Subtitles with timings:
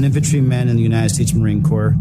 [0.00, 1.94] an infantryman in the United States Marine Corps.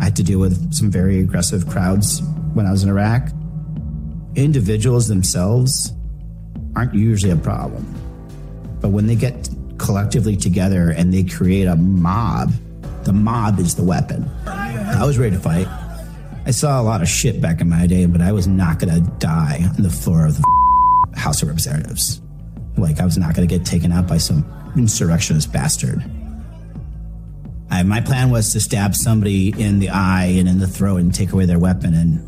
[0.00, 2.22] I had to deal with some very aggressive crowds
[2.54, 3.28] when I was in Iraq.
[4.34, 5.92] Individuals themselves
[6.74, 7.84] aren't usually a problem.
[8.80, 12.50] But when they get collectively together and they create a mob,
[13.04, 14.26] the mob is the weapon.
[14.46, 15.68] I was ready to fight.
[16.46, 18.94] I saw a lot of shit back in my day, but I was not going
[18.94, 22.22] to die on the floor of the House of Representatives.
[22.78, 24.46] Like, I was not going to get taken out by some
[24.76, 26.02] insurrectionist bastard.
[27.72, 31.12] I, my plan was to stab somebody in the eye and in the throat and
[31.12, 32.20] take away their weapon and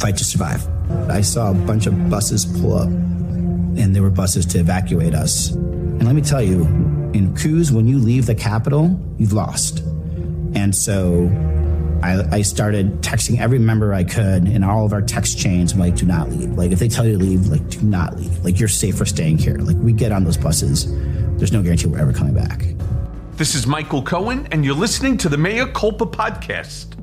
[0.00, 0.64] fight to survive.
[1.10, 5.50] I saw a bunch of buses pull up, and there were buses to evacuate us.
[5.50, 6.62] And let me tell you,
[7.12, 9.80] in coups, when you leave the capital, you've lost.
[10.54, 11.26] And so
[12.04, 15.72] I, I, started texting every member I could in all of our text chains.
[15.72, 16.50] I'm like, do not leave.
[16.52, 18.44] Like, if they tell you to leave, like, do not leave.
[18.44, 19.56] Like, you're safe for staying here.
[19.56, 20.86] Like, we get on those buses.
[21.38, 22.62] There's no guarantee we're ever coming back.
[23.40, 26.94] This is Michael Cohen, and you're listening to the Mea Culpa podcast.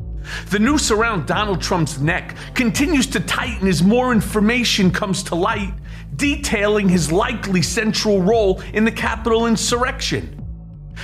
[0.51, 5.73] The noose around Donald Trump's neck continues to tighten as more information comes to light,
[6.15, 10.36] detailing his likely central role in the Capitol insurrection.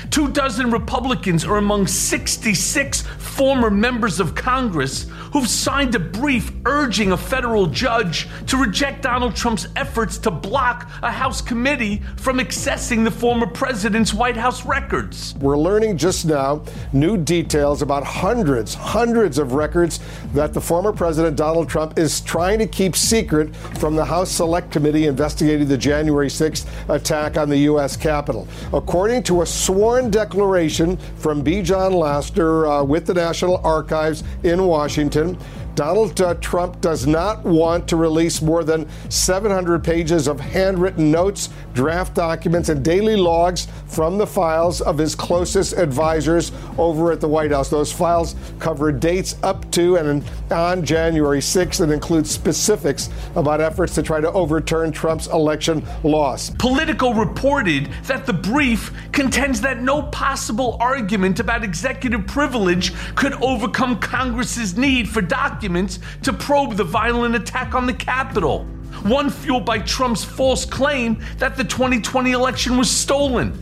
[0.09, 7.11] Two dozen Republicans are among 66 former members of Congress who've signed a brief urging
[7.11, 13.03] a federal judge to reject Donald Trump's efforts to block a House committee from accessing
[13.03, 15.35] the former president's White House records.
[15.39, 19.99] We're learning just now new details about hundreds, hundreds of records
[20.33, 24.71] that the former president Donald Trump is trying to keep secret from the House Select
[24.71, 27.97] Committee investigating the January 6th attack on the U.S.
[27.97, 28.47] Capitol.
[28.71, 31.61] According to a sworn sworn declaration from B.
[31.61, 35.37] John Laster uh, with the National Archives in Washington
[35.75, 41.49] Donald uh, Trump does not want to release more than 700 pages of handwritten notes,
[41.73, 47.27] draft documents, and daily logs from the files of his closest advisors over at the
[47.27, 47.69] White House.
[47.69, 53.95] Those files cover dates up to and on January 6th and include specifics about efforts
[53.95, 56.51] to try to overturn Trump's election loss.
[56.51, 63.97] Politico reported that the brief contends that no possible argument about executive privilege could overcome
[63.97, 68.65] Congress's need for documents documents to probe the violent attack on the Capitol.
[69.03, 73.53] One fueled by Trump's false claim that the 2020 election was stolen.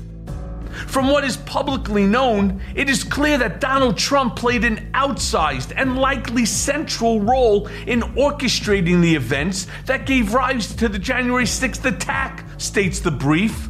[0.87, 5.95] From what is publicly known, it is clear that Donald Trump played an outsized and
[5.95, 12.43] likely central role in orchestrating the events that gave rise to the January 6th attack,
[12.57, 13.69] states the brief.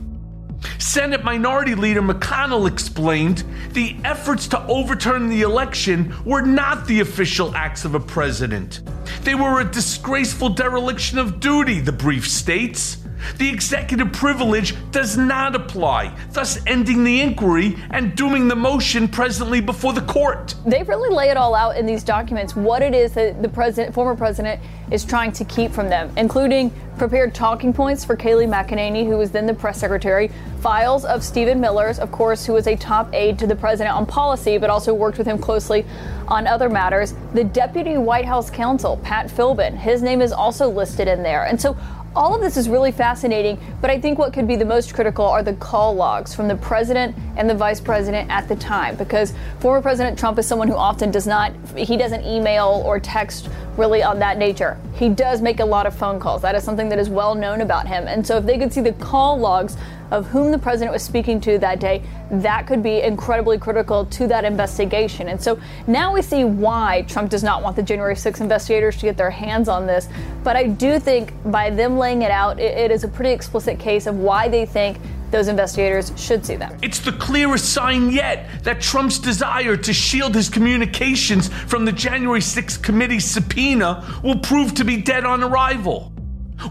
[0.82, 3.44] Senate Minority Leader McConnell explained
[3.74, 8.82] the efforts to overturn the election were not the official acts of a president.
[9.22, 12.98] They were a disgraceful dereliction of duty, the brief states.
[13.38, 19.62] The executive privilege does not apply, thus ending the inquiry and dooming the motion presently
[19.62, 20.56] before the court.
[20.66, 23.94] They really lay it all out in these documents what it is that the president,
[23.94, 24.62] former president,
[24.92, 29.32] is trying to keep from them, including prepared talking points for Kayleigh McEnany, who was
[29.32, 30.30] then the press secretary,
[30.60, 34.06] files of Stephen Miller's, of course, who was a top aide to the president on
[34.06, 35.86] policy, but also worked with him closely
[36.28, 37.16] on other matters.
[37.34, 41.46] The deputy White House counsel, Pat Philbin, his name is also listed in there.
[41.46, 41.76] And so
[42.16, 45.26] all of this is really fascinating, but I think what could be the most critical
[45.26, 49.34] are the call logs from the president and the vice president at the time, because
[49.60, 54.04] former President Trump is someone who often does not, he doesn't email or text really
[54.04, 54.78] on that nature.
[54.94, 56.42] He does make a lot of phone calls.
[56.42, 58.08] That is something that is well known about him.
[58.08, 59.78] And so if they could see the call logs
[60.12, 64.28] of whom the president was speaking to that day, that could be incredibly critical to
[64.28, 65.30] that investigation.
[65.30, 69.04] And so now we see why Trump does not want the January 6 investigators to
[69.04, 70.08] get their hands on this.
[70.44, 73.80] But I do think by them laying it out, it, it is a pretty explicit
[73.80, 74.98] case of why they think
[75.32, 76.78] those investigators should see them.
[76.82, 82.42] It's the clearest sign yet that Trump's desire to shield his communications from the January
[82.42, 86.11] 6th committee subpoena will prove to be dead on arrival.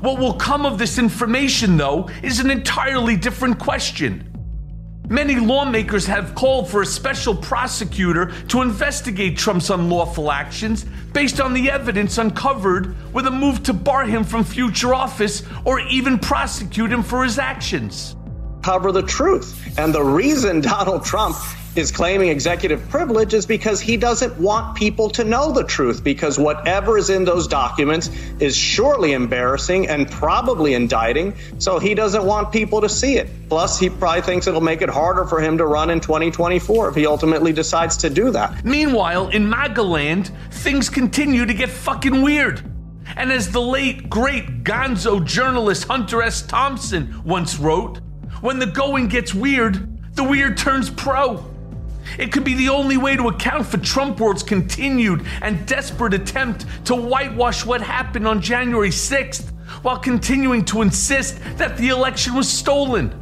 [0.00, 4.26] What will come of this information, though, is an entirely different question.
[5.08, 11.52] Many lawmakers have called for a special prosecutor to investigate Trump's unlawful actions based on
[11.52, 16.92] the evidence uncovered with a move to bar him from future office or even prosecute
[16.92, 18.14] him for his actions.
[18.62, 19.76] Cover the truth.
[19.76, 21.34] And the reason Donald Trump
[21.80, 26.38] is claiming executive privilege is because he doesn't want people to know the truth because
[26.38, 32.52] whatever is in those documents is surely embarrassing and probably indicting so he doesn't want
[32.52, 33.28] people to see it.
[33.48, 36.94] Plus he probably thinks it'll make it harder for him to run in 2024 if
[36.94, 38.64] he ultimately decides to do that.
[38.64, 42.62] Meanwhile in magaland things continue to get fucking weird.
[43.16, 46.42] And as the late great gonzo journalist hunter s.
[46.42, 48.00] Thompson once wrote
[48.40, 51.49] When the going gets weird, the weird turns pro.
[52.18, 56.66] It could be the only way to account for Trump world's continued and desperate attempt
[56.86, 59.50] to whitewash what happened on January 6th
[59.82, 63.16] while continuing to insist that the election was stolen.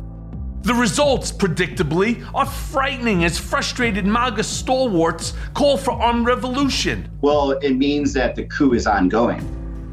[0.62, 7.08] The results, predictably, are frightening as frustrated MAGA stalwarts call for armed revolution.
[7.20, 9.40] Well, it means that the coup is ongoing.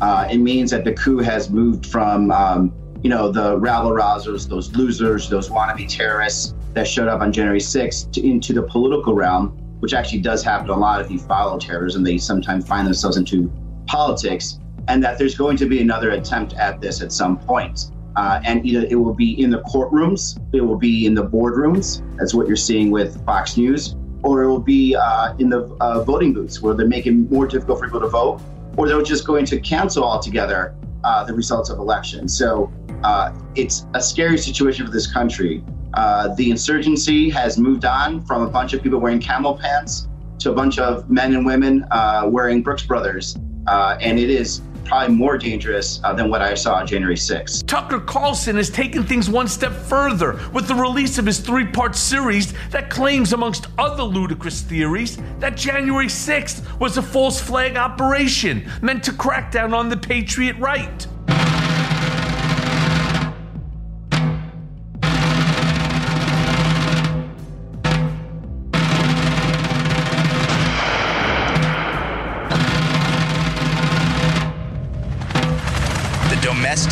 [0.01, 4.49] Uh, it means that the coup has moved from, um, you know, the rabble rousers,
[4.49, 9.13] those losers, those wannabe terrorists that showed up on January 6th to, into the political
[9.13, 9.49] realm,
[9.79, 12.03] which actually does happen a lot if you follow terrorism.
[12.03, 13.51] They sometimes find themselves into
[13.87, 17.91] politics, and that there's going to be another attempt at this at some point.
[18.15, 22.01] Uh, and either it will be in the courtrooms, it will be in the boardrooms.
[22.17, 26.03] That's what you're seeing with Fox News, or it will be uh, in the uh,
[26.03, 28.41] voting booths where they're making more difficult for people to vote,
[28.77, 32.37] or they're just going to cancel altogether uh, the results of elections.
[32.37, 32.71] So
[33.03, 35.63] uh, it's a scary situation for this country.
[35.95, 40.07] Uh, the insurgency has moved on from a bunch of people wearing camel pants
[40.39, 43.37] to a bunch of men and women uh, wearing Brooks Brothers.
[43.67, 47.65] Uh, and it is probably more dangerous uh, than what I saw on January 6th.
[47.65, 51.95] Tucker Carlson has taken things one step further with the release of his three part
[51.95, 58.69] series that claims, amongst other ludicrous theories, that January 6th was a false flag operation
[58.81, 61.07] meant to crack down on the Patriot right.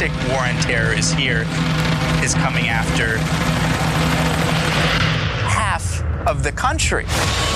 [0.03, 1.45] Domestic war on terror is here,
[2.23, 3.17] is coming after
[5.47, 7.03] half of the country.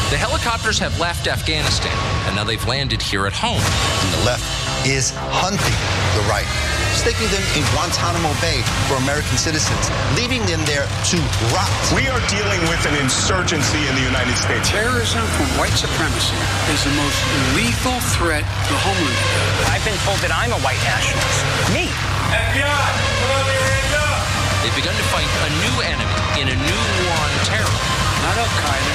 [0.10, 1.92] The helicopters have left Afghanistan,
[2.28, 3.60] and now they've landed here at home.
[3.60, 4.48] And the left
[4.88, 5.76] is hunting
[6.16, 6.48] the right,
[6.96, 11.18] sticking them in Guantanamo Bay for American citizens, leaving them there to
[11.52, 11.68] rot.
[11.92, 14.72] We are dealing with an insurgency in the United States.
[14.72, 16.40] Terrorism from white supremacy
[16.72, 17.20] is the most
[17.60, 19.20] lethal threat to homeland.
[19.68, 21.44] I've been told that I'm a white nationalist.
[21.76, 21.92] Me.
[22.28, 22.90] FBI,
[24.62, 27.72] They've begun to fight a new enemy in a new war on terror.
[28.24, 28.94] Not Al Qaeda,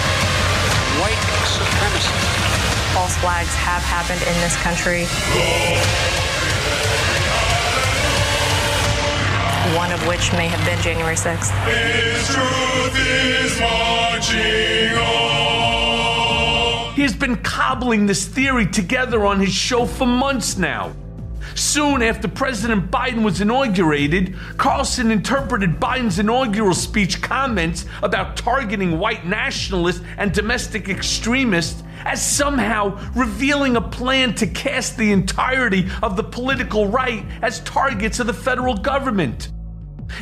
[1.00, 2.12] white supremacy.
[2.92, 5.08] False flags have happened in this country.
[9.76, 11.50] One of which may have been January 6th.
[11.64, 16.94] His truth is marching on.
[16.94, 20.92] He has been cobbling this theory together on his show for months now.
[21.54, 29.26] Soon after President Biden was inaugurated, Carlson interpreted Biden's inaugural speech comments about targeting white
[29.26, 36.24] nationalists and domestic extremists as somehow revealing a plan to cast the entirety of the
[36.24, 39.50] political right as targets of the federal government.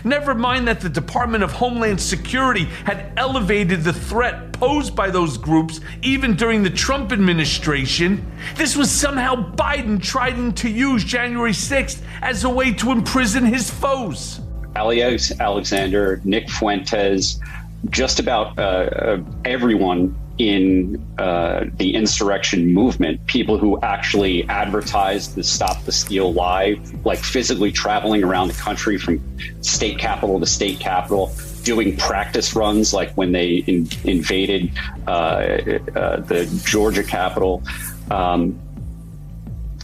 [0.04, 5.38] Never mind that the Department of Homeland Security had elevated the threat posed by those
[5.38, 8.24] groups even during the Trump administration.
[8.56, 13.70] This was somehow Biden trying to use January 6th as a way to imprison his
[13.70, 14.40] foes.
[14.76, 17.40] Ali Alexander, Nick Fuentes,
[17.88, 25.44] just about uh, uh, everyone in uh, the insurrection movement, people who actually advertised the
[25.44, 29.20] Stop the Steal live, like physically traveling around the country from
[29.60, 31.30] state capital to state capital,
[31.62, 34.72] doing practice runs, like when they in, invaded
[35.06, 37.62] uh, uh, the Georgia capital.
[38.10, 38.58] Um,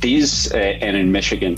[0.00, 1.56] these, uh, and in Michigan,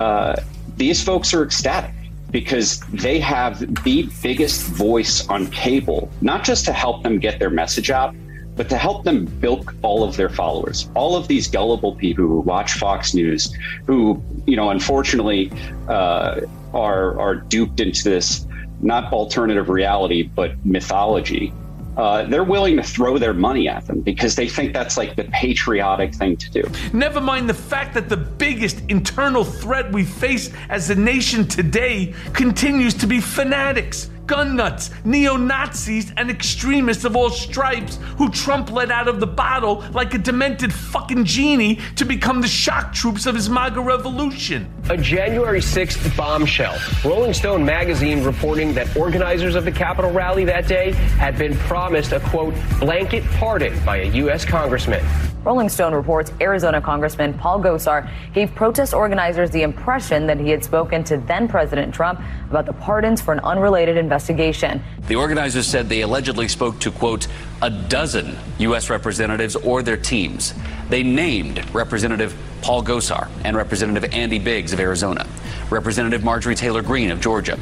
[0.00, 0.34] uh,
[0.76, 1.94] these folks are ecstatic
[2.32, 7.48] because they have the biggest voice on cable, not just to help them get their
[7.48, 8.12] message out,
[8.56, 12.40] but to help them bilk all of their followers, all of these gullible people who
[12.40, 13.52] watch Fox News,
[13.86, 15.50] who, you know, unfortunately
[15.88, 16.40] uh,
[16.72, 18.46] are, are duped into this
[18.80, 21.52] not alternative reality, but mythology.
[21.96, 25.24] Uh, they're willing to throw their money at them because they think that's like the
[25.24, 26.62] patriotic thing to do.
[26.92, 32.12] Never mind the fact that the biggest internal threat we face as a nation today
[32.32, 38.70] continues to be fanatics gun nuts, neo Nazis, and extremists of all stripes who Trump
[38.70, 43.26] let out of the bottle like a demented fucking genie to become the shock troops
[43.26, 44.70] of his MAGA revolution.
[44.90, 46.78] A January 6th bombshell.
[47.04, 52.12] Rolling Stone magazine reporting that organizers of the Capitol rally that day had been promised
[52.12, 54.44] a quote, blanket pardon by a U.S.
[54.44, 55.04] congressman.
[55.44, 60.64] Rolling Stone reports Arizona Congressman Paul Gosar gave protest organizers the impression that he had
[60.64, 62.18] spoken to then President Trump
[62.54, 64.80] about the pardons for an unrelated investigation.
[65.08, 67.26] The organizers said they allegedly spoke to, quote,
[67.62, 68.90] a dozen U.S.
[68.90, 70.54] representatives or their teams.
[70.88, 72.32] They named Representative
[72.62, 75.26] Paul Gosar and Representative Andy Biggs of Arizona,
[75.68, 77.58] Representative Marjorie Taylor Greene of Georgia,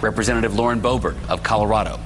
[0.00, 1.98] Representative Lauren Boebert of Colorado,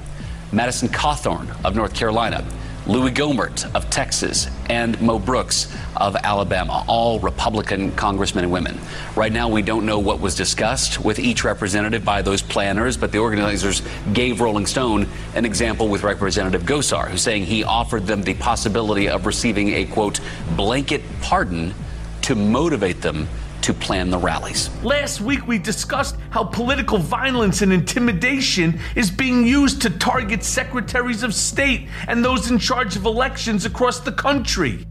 [0.51, 2.43] Madison Cawthorn of North Carolina,
[2.87, 8.79] Louis Gohmert of Texas, and Mo Brooks of Alabama, all Republican congressmen and women.
[9.15, 13.11] Right now, we don't know what was discussed with each representative by those planners, but
[13.11, 13.83] the organizers
[14.13, 19.07] gave Rolling Stone an example with Representative Gosar, who's saying he offered them the possibility
[19.07, 20.19] of receiving a, quote,
[20.55, 21.75] blanket pardon
[22.23, 23.27] to motivate them
[23.63, 24.69] to plan the rallies.
[24.83, 31.23] Last week, we discussed how political violence and intimidation is being used to target secretaries
[31.23, 34.85] of state and those in charge of elections across the country.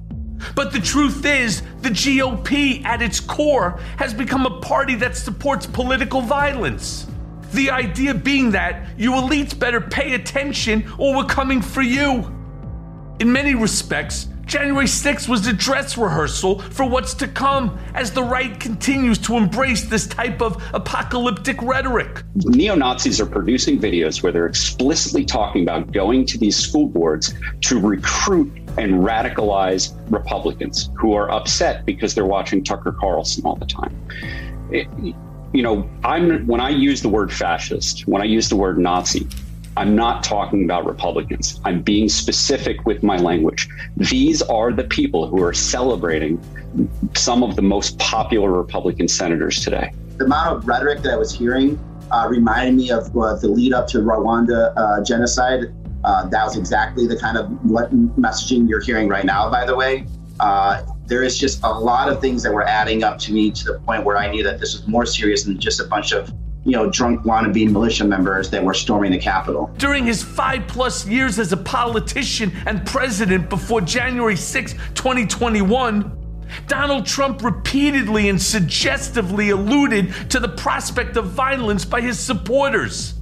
[0.55, 5.67] But the truth is, the GOP at its core has become a party that supports
[5.67, 7.07] political violence.
[7.53, 12.33] The idea being that you elites better pay attention or we're coming for you.
[13.19, 18.23] In many respects, January 6th was a dress rehearsal for what's to come as the
[18.25, 22.25] right continues to embrace this type of apocalyptic rhetoric.
[22.35, 27.33] Neo Nazis are producing videos where they're explicitly talking about going to these school boards
[27.61, 33.67] to recruit and radicalize Republicans who are upset because they're watching Tucker Carlson all the
[33.67, 33.97] time.
[34.73, 34.89] It,
[35.53, 39.29] you know, I'm when I use the word fascist, when I use the word Nazi,
[39.77, 41.61] I'm not talking about Republicans.
[41.65, 43.69] I'm being specific with my language.
[43.97, 46.41] These are the people who are celebrating
[47.15, 49.93] some of the most popular Republican senators today.
[50.17, 51.79] The amount of rhetoric that I was hearing
[52.11, 55.73] uh, reminded me of uh, the lead up to Rwanda uh, genocide.
[56.03, 57.47] Uh, that was exactly the kind of
[58.19, 60.07] messaging you're hearing right now, by the way.
[60.41, 63.65] Uh, there is just a lot of things that were adding up to me to
[63.65, 66.33] the point where I knew that this was more serious than just a bunch of
[66.65, 69.71] you know, drunk wannabe militia members that were storming the Capitol.
[69.79, 76.17] During his five plus years as a politician and president before January 6, 2021,
[76.67, 83.15] Donald Trump repeatedly and suggestively alluded to the prospect of violence by his supporters.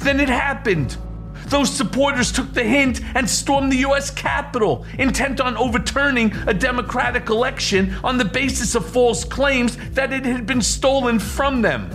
[0.00, 0.96] Then it happened.
[1.46, 4.10] Those supporters took the hint and stormed the U.S.
[4.10, 10.24] Capitol, intent on overturning a Democratic election on the basis of false claims that it
[10.24, 11.90] had been stolen from them.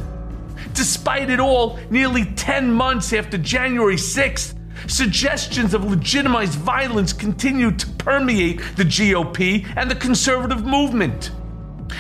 [0.74, 4.56] Despite it all, nearly 10 months after January 6th,
[4.88, 11.32] suggestions of legitimized violence continue to permeate the GOP and the conservative movement.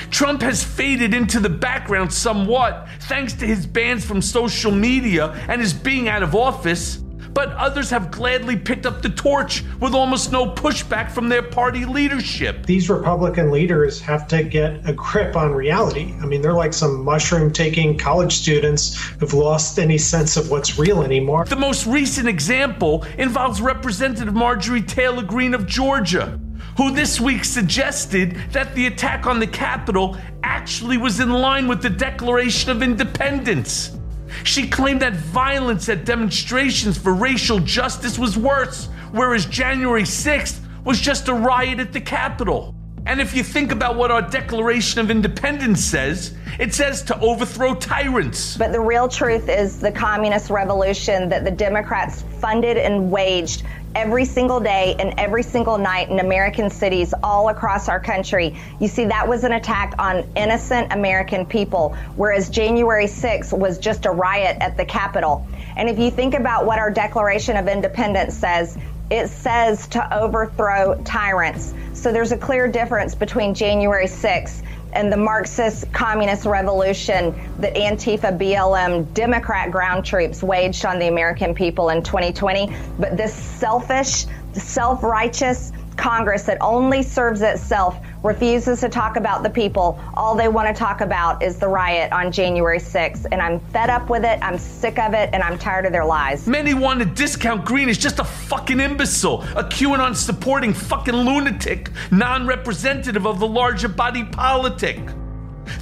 [0.09, 5.59] Trump has faded into the background somewhat thanks to his bans from social media and
[5.59, 7.00] his being out of office
[7.33, 11.85] but others have gladly picked up the torch with almost no pushback from their party
[11.85, 12.65] leadership.
[12.65, 16.13] These Republican leaders have to get a grip on reality.
[16.21, 20.77] I mean, they're like some mushroom taking college students who've lost any sense of what's
[20.77, 21.45] real anymore.
[21.45, 26.39] The most recent example involves Representative Marjorie Taylor Greene of Georgia
[26.77, 31.81] who this week suggested that the attack on the Capitol actually was in line with
[31.81, 33.97] the Declaration of Independence.
[34.43, 40.99] She claimed that violence at demonstrations for racial justice was worse, whereas January 6th was
[40.99, 42.75] just a riot at the Capitol.
[43.05, 47.73] And if you think about what our Declaration of Independence says, it says to overthrow
[47.73, 48.55] tyrants.
[48.57, 53.63] But the real truth is the communist revolution that the Democrats funded and waged
[53.95, 58.55] every single day and every single night in American cities all across our country.
[58.79, 64.05] You see, that was an attack on innocent American people, whereas January 6th was just
[64.05, 65.45] a riot at the Capitol.
[65.75, 68.77] And if you think about what our Declaration of Independence says,
[69.11, 71.73] it says to overthrow tyrants.
[71.93, 74.63] So there's a clear difference between January 6th
[74.93, 81.53] and the Marxist communist revolution that Antifa, BLM, Democrat ground troops waged on the American
[81.53, 82.73] people in 2020.
[82.97, 89.49] But this selfish, self righteous Congress that only serves itself refuses to talk about the
[89.49, 89.99] people.
[90.15, 93.27] All they want to talk about is the riot on January 6th.
[93.31, 94.39] And I'm fed up with it.
[94.41, 95.29] I'm sick of it.
[95.31, 96.47] And I'm tired of their lies.
[96.47, 101.91] Many want to discount Greene as just a fucking imbecile, a QAnon supporting fucking lunatic,
[102.09, 104.99] non representative of the larger body politic.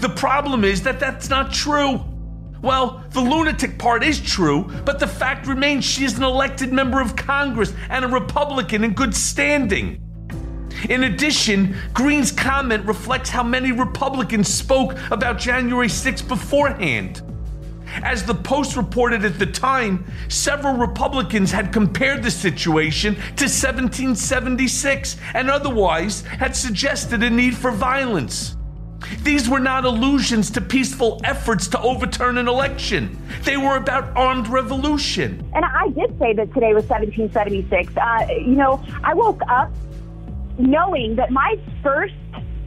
[0.01, 2.03] The problem is that that's not true.
[2.61, 6.99] Well, the lunatic part is true, but the fact remains she is an elected member
[6.99, 10.08] of Congress and a Republican in good standing.
[10.87, 17.21] In addition, Greene's comment reflects how many Republicans spoke about January 6 beforehand.
[18.03, 25.17] As the Post reported at the time, several Republicans had compared the situation to 1776
[25.33, 28.55] and otherwise had suggested a need for violence.
[29.23, 33.17] These were not allusions to peaceful efforts to overturn an election.
[33.43, 35.49] They were about armed revolution.
[35.55, 37.97] And I did say that today was 1776.
[37.97, 39.71] Uh, you know, I woke up
[40.59, 42.13] knowing that my first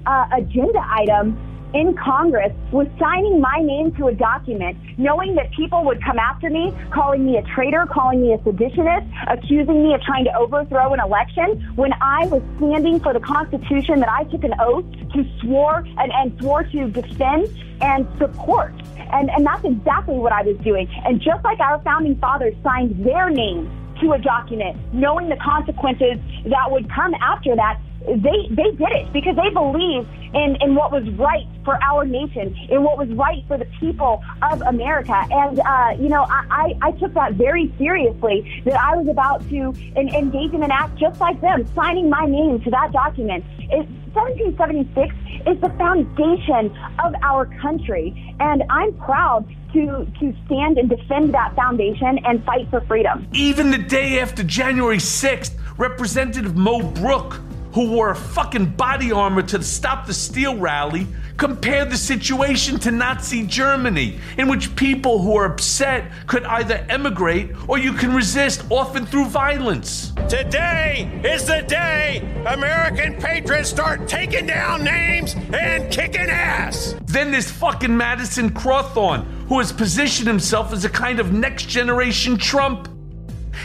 [0.07, 1.39] uh, agenda item
[1.75, 6.51] in Congress was signing my name to a document, knowing that people would come after
[6.51, 10.93] me, calling me a traitor, calling me a seditionist, accusing me of trying to overthrow
[10.93, 14.85] an election, when I was standing for the Constitution that I took an oath
[15.15, 17.49] to swore and, and swore to defend
[17.81, 18.75] and support.
[19.13, 20.89] And, and that's exactly what I was doing.
[21.07, 23.71] And just like our founding fathers signed their names
[24.03, 29.13] to a document, knowing the consequences that would come after that, they they did it
[29.13, 33.45] because they believed in in what was right for our nation, in what was right
[33.47, 35.15] for the people of America.
[35.31, 38.63] And uh, you know, I, I, I took that very seriously.
[38.65, 42.27] That I was about to in, engage in an act just like them, signing my
[42.27, 43.45] name to that document.
[43.59, 45.15] It, 1776
[45.47, 51.55] is the foundation of our country, and I'm proud to to stand and defend that
[51.55, 53.27] foundation and fight for freedom.
[53.33, 57.39] Even the day after January 6th, Representative Mo Brooks
[57.73, 62.91] who wore a fucking body armor to stop the steal rally, compared the situation to
[62.91, 68.65] Nazi Germany, in which people who are upset could either emigrate or you can resist,
[68.71, 70.13] often through violence.
[70.29, 76.95] Today is the day American patriots start taking down names and kicking ass.
[77.07, 82.37] Then there's fucking Madison Cawthorn, who has positioned himself as a kind of next generation
[82.37, 82.89] Trump.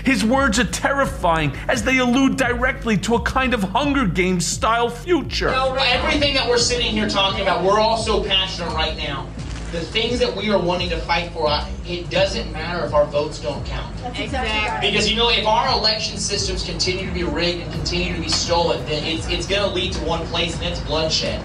[0.04, 4.90] His words are terrifying as they allude directly to a kind of Hunger Games style
[4.90, 5.48] future.
[5.48, 9.28] You know, everything that we're sitting here talking about, we're all so passionate right now.
[9.72, 11.50] The things that we are wanting to fight for,
[11.86, 13.94] it doesn't matter if our votes don't count.
[14.18, 14.90] Exactly.
[14.90, 18.30] Because, you know, if our election systems continue to be rigged and continue to be
[18.30, 21.42] stolen, then it's, it's going to lead to one place, and it's bloodshed.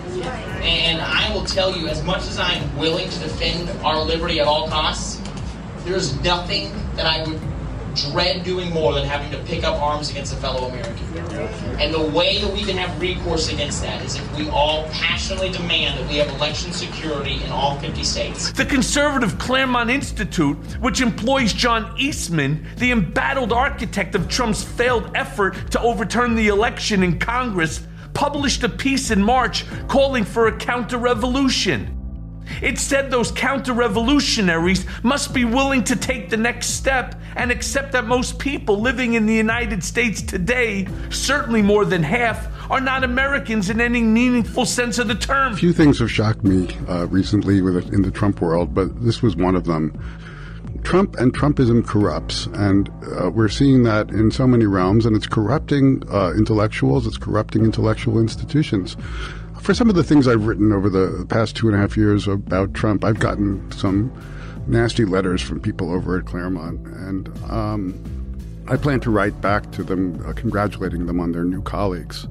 [0.63, 4.47] And I will tell you, as much as I'm willing to defend our liberty at
[4.47, 5.21] all costs,
[5.79, 7.41] there's nothing that I would
[7.95, 11.07] dread doing more than having to pick up arms against a fellow American.
[11.81, 15.51] And the way that we can have recourse against that is if we all passionately
[15.51, 18.53] demand that we have election security in all 50 states.
[18.53, 25.71] The conservative Claremont Institute, which employs John Eastman, the embattled architect of Trump's failed effort
[25.73, 30.99] to overturn the election in Congress, published a piece in March calling for a counter
[30.99, 32.02] revolution.
[32.63, 37.91] It said those counter revolutionaries must be willing to take the next step and accept
[37.93, 43.03] that most people living in the United States today, certainly more than half, are not
[43.03, 45.55] Americans in any meaningful sense of the term.
[45.55, 49.23] A few things have shocked me uh, recently with, in the Trump world, but this
[49.23, 49.93] was one of them.
[50.85, 52.89] Trump and Trumpism corrupts, and
[53.21, 57.65] uh, we're seeing that in so many realms, and it's corrupting uh, intellectuals, it's corrupting
[57.65, 58.97] intellectual institutions
[59.63, 62.27] for some of the things I've written over the past two and a half years
[62.27, 64.13] about Trump, I've gotten some
[64.67, 67.95] nasty letters from people over at Claremont, and um,
[68.69, 72.27] I plan to write back to them, uh, congratulating them on their new colleagues.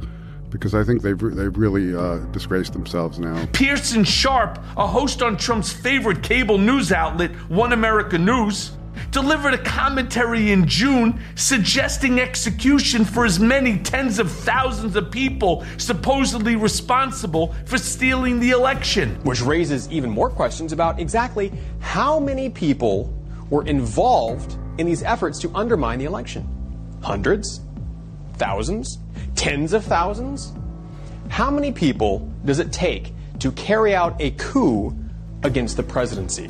[0.49, 3.47] Because I think they've they've really uh, disgraced themselves now.
[3.53, 8.71] Pearson Sharp, a host on Trump's favorite cable news outlet, One America News,
[9.09, 15.65] delivered a commentary in June suggesting execution for as many tens of thousands of people
[15.77, 19.15] supposedly responsible for stealing the election.
[19.23, 23.13] Which raises even more questions about exactly how many people
[23.49, 26.47] were involved in these efforts to undermine the election.
[27.01, 27.61] Hundreds?
[28.33, 28.99] Thousands?
[29.35, 30.53] Tens of thousands?
[31.29, 34.95] How many people does it take to carry out a coup
[35.43, 36.49] against the presidency?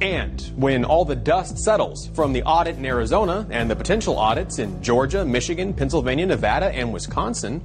[0.00, 4.60] And when all the dust settles from the audit in Arizona and the potential audits
[4.60, 7.60] in Georgia, Michigan, Pennsylvania, Nevada, and Wisconsin,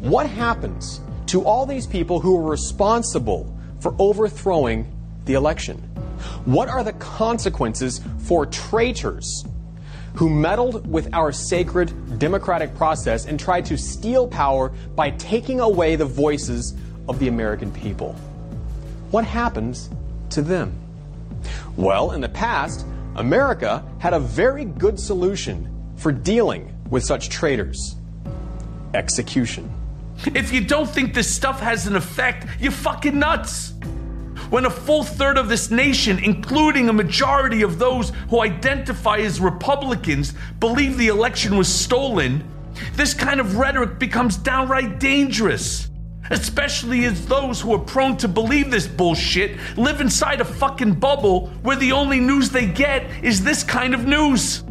[0.00, 4.92] what happens to all these people who were responsible for overthrowing
[5.24, 5.78] the election?
[6.44, 9.44] What are the consequences for traitors
[10.14, 15.94] who meddled with our sacred democratic process and tried to steal power by taking away
[15.94, 16.74] the voices
[17.08, 18.14] of the American people?
[19.12, 19.88] What happens
[20.30, 20.81] to them?
[21.76, 27.96] Well, in the past, America had a very good solution for dealing with such traitors
[28.94, 29.72] execution.
[30.34, 33.72] If you don't think this stuff has an effect, you're fucking nuts.
[34.50, 39.40] When a full third of this nation, including a majority of those who identify as
[39.40, 42.44] Republicans, believe the election was stolen,
[42.94, 45.88] this kind of rhetoric becomes downright dangerous.
[46.30, 51.48] Especially as those who are prone to believe this bullshit live inside a fucking bubble
[51.62, 54.62] where the only news they get is this kind of news.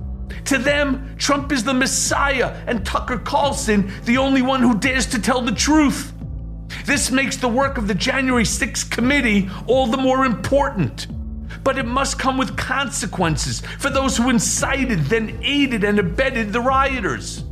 [0.46, 5.22] To them, Trump is the messiah and Tucker Carlson the only one who dares to
[5.22, 6.14] tell the truth.
[6.86, 11.08] This makes the work of the January 6th committee all the more important.
[11.64, 16.62] But it must come with consequences for those who incited, then aided, and abetted the
[16.62, 17.44] rioters.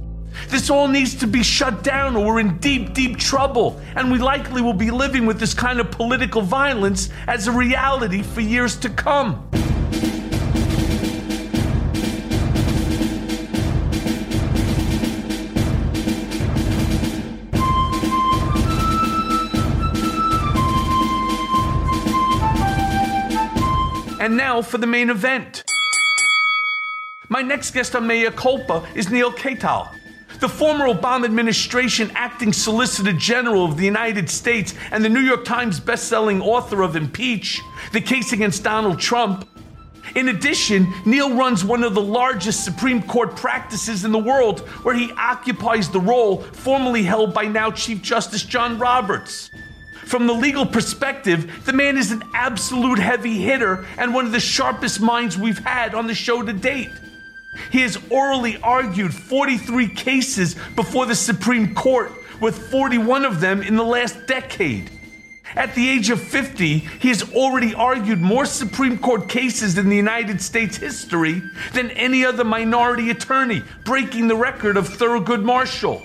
[0.49, 4.17] This all needs to be shut down, or we're in deep, deep trouble, and we
[4.17, 8.75] likely will be living with this kind of political violence as a reality for years
[8.77, 9.47] to come.
[24.19, 25.63] And now for the main event.
[27.29, 29.95] My next guest on Mea Culpa is Neal Katyal.
[30.37, 35.43] The former Obama administration acting Solicitor General of the United States and the New York
[35.43, 37.59] Times bestselling author of Impeach,
[37.91, 39.49] the case against Donald Trump.
[40.15, 44.95] In addition, Neal runs one of the largest Supreme Court practices in the world, where
[44.95, 49.49] he occupies the role formerly held by now Chief Justice John Roberts.
[50.05, 54.39] From the legal perspective, the man is an absolute heavy hitter and one of the
[54.39, 56.89] sharpest minds we've had on the show to date.
[57.71, 63.75] He has orally argued 43 cases before the Supreme Court, with 41 of them in
[63.75, 64.91] the last decade.
[65.55, 69.95] At the age of 50, he has already argued more Supreme Court cases in the
[69.95, 71.41] United States history
[71.73, 76.03] than any other minority attorney, breaking the record of Thurgood Marshall.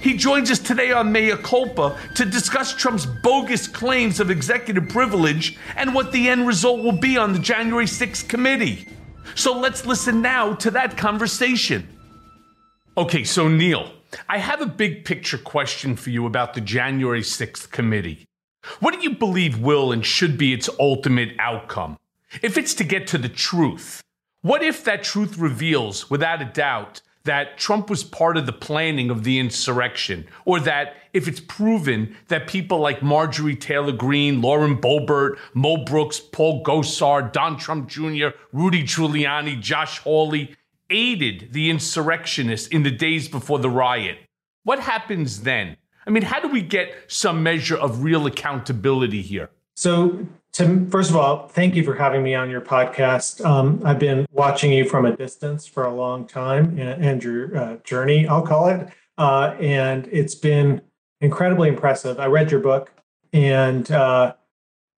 [0.00, 5.56] He joins us today on Mea Culpa to discuss Trump's bogus claims of executive privilege
[5.76, 8.86] and what the end result will be on the January 6th committee.
[9.34, 11.88] So let's listen now to that conversation.
[12.96, 13.92] Okay, so Neal,
[14.28, 18.26] I have a big picture question for you about the January 6th committee.
[18.80, 21.98] What do you believe will and should be its ultimate outcome?
[22.42, 24.02] If it's to get to the truth,
[24.42, 29.10] what if that truth reveals, without a doubt, that Trump was part of the planning
[29.10, 34.76] of the insurrection, or that if it's proven that people like Marjorie Taylor Greene, Lauren
[34.76, 40.56] Boebert, Mo Brooks, Paul Gosar, Don Trump Jr., Rudy Giuliani, Josh Hawley
[40.90, 44.18] aided the insurrectionists in the days before the riot,
[44.64, 45.76] what happens then?
[46.06, 49.50] I mean, how do we get some measure of real accountability here?
[49.74, 53.44] So, Tim, first of all, thank you for having me on your podcast.
[53.44, 57.56] Um, I've been watching you from a distance for a long time and, and your
[57.56, 58.88] uh, journey, I'll call it.
[59.16, 60.82] Uh, and it's been
[61.22, 62.20] incredibly impressive.
[62.20, 62.92] I read your book,
[63.32, 64.34] and, uh,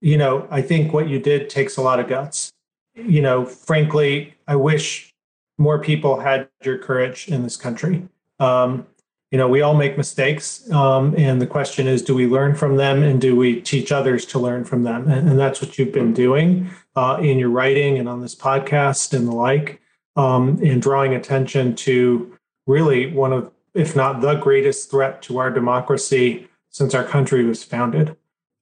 [0.00, 2.50] you know, I think what you did takes a lot of guts.
[2.96, 5.14] You know, frankly, I wish
[5.58, 8.08] more people had your courage in this country.
[8.40, 8.86] Um,
[9.30, 10.70] you know, we all make mistakes.
[10.70, 14.24] Um, and the question is, do we learn from them and do we teach others
[14.26, 15.10] to learn from them?
[15.10, 19.12] And, and that's what you've been doing uh, in your writing and on this podcast
[19.12, 19.80] and the like,
[20.14, 22.36] um, and drawing attention to
[22.68, 27.62] really one of, if not the greatest threat to our democracy since our country was
[27.62, 28.16] founded.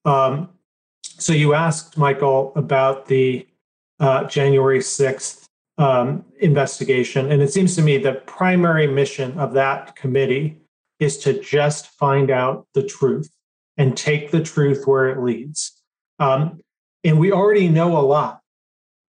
[0.05, 0.49] Um,
[1.01, 3.47] so you asked, Michael, about the
[3.99, 5.47] uh, January 6th
[5.77, 7.31] um, investigation.
[7.31, 10.59] And it seems to me the primary mission of that committee
[10.99, 13.29] is to just find out the truth
[13.77, 15.81] and take the truth where it leads.
[16.19, 16.61] Um,
[17.03, 18.41] and we already know a lot,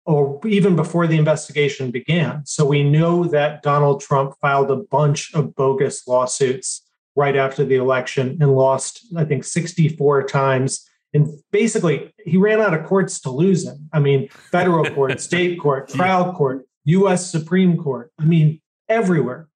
[0.06, 2.46] or even before the investigation began.
[2.46, 7.76] So we know that Donald Trump filed a bunch of bogus lawsuits right after the
[7.76, 10.88] election and lost, I think, 64 times.
[11.14, 13.90] And basically, he ran out of courts to lose in.
[13.94, 18.12] I mean, federal court, state court, trial court, US Supreme Court.
[18.18, 19.50] I mean, everywhere.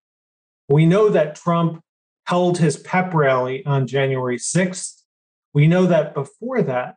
[0.69, 1.81] We know that Trump
[2.25, 5.01] held his pep rally on January 6th.
[5.53, 6.95] We know that before that,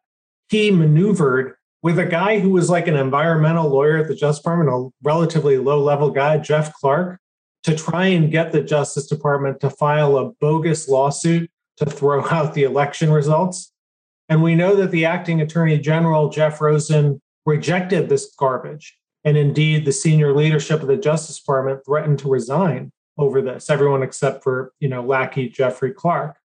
[0.49, 4.71] he maneuvered with a guy who was like an environmental lawyer at the Justice Department,
[4.71, 7.21] a relatively low level guy, Jeff Clark,
[7.65, 12.55] to try and get the Justice Department to file a bogus lawsuit to throw out
[12.55, 13.73] the election results.
[14.29, 18.99] And we know that the acting attorney general, Jeff Rosen, rejected this garbage.
[19.25, 24.03] And indeed, the senior leadership of the Justice Department threatened to resign over this, everyone
[24.03, 26.37] except for, you know, lackey Jeffrey Clark.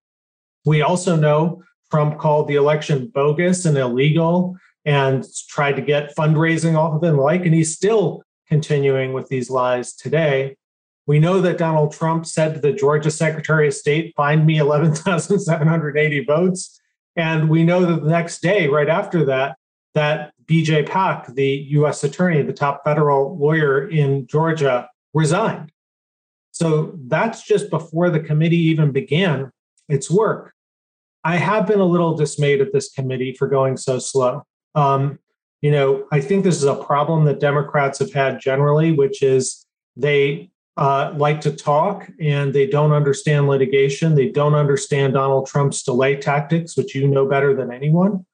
[0.65, 6.77] We also know Trump called the election bogus and illegal and tried to get fundraising
[6.77, 10.55] off of and like, and he's still continuing with these lies today.
[11.05, 16.23] We know that Donald Trump said to the Georgia Secretary of State, find me 11,780
[16.25, 16.79] votes.
[17.15, 19.57] And we know that the next day, right after that,
[19.93, 25.71] that BJay Pak, the US attorney, the top federal lawyer in Georgia, resigned.
[26.51, 29.51] So that's just before the committee even began
[29.89, 30.53] its work.
[31.23, 34.43] I have been a little dismayed at this committee for going so slow.
[34.75, 35.19] Um,
[35.61, 39.65] you know, I think this is a problem that Democrats have had generally, which is
[39.95, 44.15] they uh, like to talk and they don't understand litigation.
[44.15, 48.25] They don't understand Donald Trump's delay tactics, which you know better than anyone.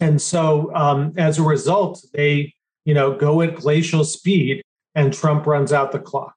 [0.00, 4.62] And so, um, as a result, they, you know, go at glacial speed,
[4.94, 6.34] and Trump runs out the clock.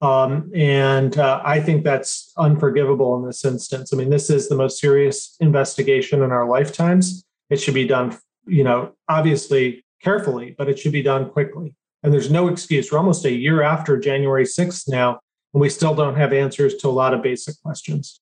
[0.00, 3.92] Um, and uh, I think that's unforgivable in this instance.
[3.92, 7.24] I mean, this is the most serious investigation in our lifetimes.
[7.50, 11.74] It should be done, you know, obviously carefully, but it should be done quickly.
[12.02, 12.92] And there's no excuse.
[12.92, 15.20] We're almost a year after January 6th now,
[15.54, 18.20] and we still don't have answers to a lot of basic questions.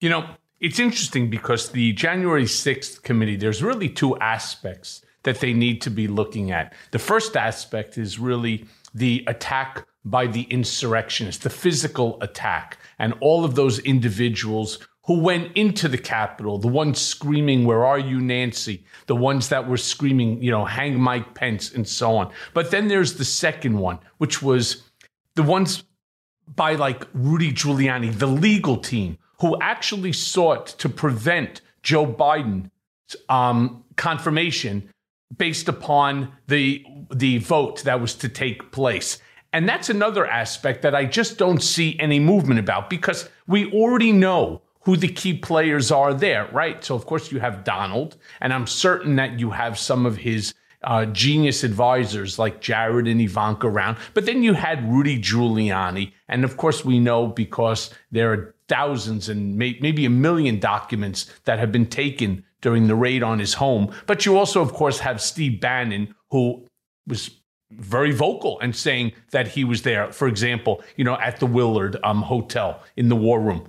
[0.00, 0.26] You know,
[0.60, 5.90] it's interesting because the January 6th committee, there's really two aspects that they need to
[5.90, 6.72] be looking at.
[6.90, 13.44] The first aspect is really the attack by the insurrectionists, the physical attack, and all
[13.44, 18.84] of those individuals who went into the Capitol, the ones screaming, Where are you, Nancy?
[19.06, 22.30] The ones that were screaming, you know, hang Mike Pence and so on.
[22.54, 24.84] But then there's the second one, which was
[25.34, 25.82] the ones
[26.54, 32.70] by like Rudy Giuliani, the legal team, who actually sought to prevent Joe Biden's
[33.28, 34.88] um, confirmation
[35.36, 39.18] based upon the the vote that was to take place.
[39.52, 44.12] And that's another aspect that I just don't see any movement about because we already
[44.12, 46.82] know who the key players are there, right?
[46.84, 50.54] So, of course, you have Donald, and I'm certain that you have some of his
[50.84, 53.96] uh, genius advisors like Jared and Ivanka around.
[54.14, 56.12] But then you had Rudy Giuliani.
[56.28, 61.26] And of course, we know because there are thousands and may- maybe a million documents
[61.44, 63.92] that have been taken during the raid on his home.
[64.06, 66.66] But you also, of course, have Steve Bannon, who
[67.06, 67.30] was
[67.70, 71.96] very vocal and saying that he was there, for example, you know, at the Willard
[72.04, 73.68] um, Hotel in the war room.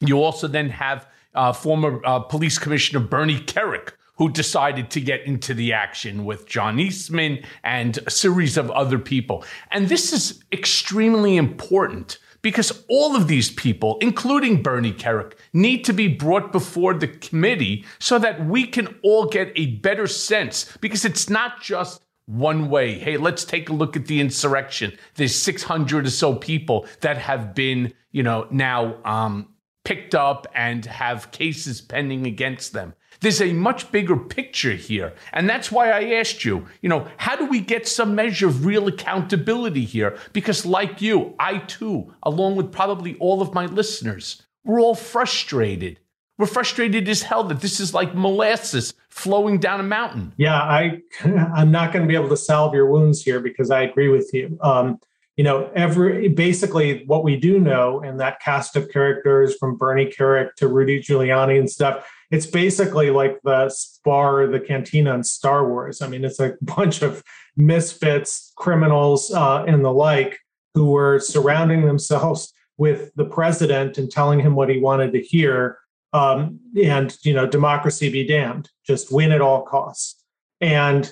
[0.00, 5.22] You also then have uh, former uh, police commissioner Bernie Kerik, who decided to get
[5.22, 9.44] into the action with John Eastman and a series of other people.
[9.70, 15.92] And this is extremely important because all of these people, including Bernie Kerik, need to
[15.92, 21.04] be brought before the committee so that we can all get a better sense because
[21.04, 22.98] it's not just one way.
[22.98, 24.96] Hey, let's take a look at the insurrection.
[25.14, 29.48] There's 600 or so people that have been, you know, now um,
[29.88, 32.92] picked up and have cases pending against them.
[33.20, 35.14] There's a much bigger picture here.
[35.32, 38.66] And that's why I asked you, you know, how do we get some measure of
[38.66, 40.18] real accountability here?
[40.34, 46.00] Because, like you, I too, along with probably all of my listeners, we're all frustrated.
[46.36, 50.34] We're frustrated as hell that this is like molasses flowing down a mountain.
[50.36, 53.84] Yeah, I, I'm not going to be able to salve your wounds here because I
[53.84, 54.58] agree with you.
[54.60, 55.00] Um,
[55.38, 60.12] you know, every basically what we do know in that cast of characters from Bernie
[60.12, 65.68] Kerik to Rudy Giuliani and stuff it's basically like the spar, the cantina in Star
[65.68, 66.02] Wars.
[66.02, 67.22] I mean, it's a bunch of
[67.56, 70.38] misfits, criminals, uh, and the like
[70.74, 75.78] who were surrounding themselves with the president and telling him what he wanted to hear.
[76.12, 80.22] Um, and, you know, democracy be damned, just win at all costs.
[80.60, 81.10] And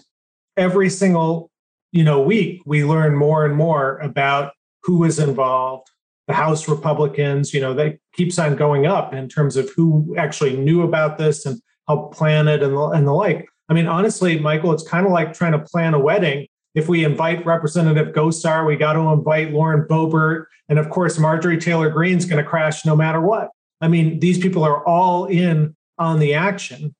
[0.57, 1.51] every single,
[1.97, 5.89] you know, week, we learn more and more about who is involved,
[6.27, 10.59] the House Republicans, you know, that keeps on going up in terms of who actually
[10.59, 13.49] knew about this and helped plan it and the, and the like.
[13.71, 16.47] I mean, honestly, Michael, it's kind of like trying to plan a wedding.
[16.75, 20.45] If we invite Representative Gosar, we got to invite Lauren Boebert.
[20.69, 23.49] And of course, Marjorie Taylor Greene's going to crash no matter what.
[23.81, 26.95] I mean, these people are all in on the action.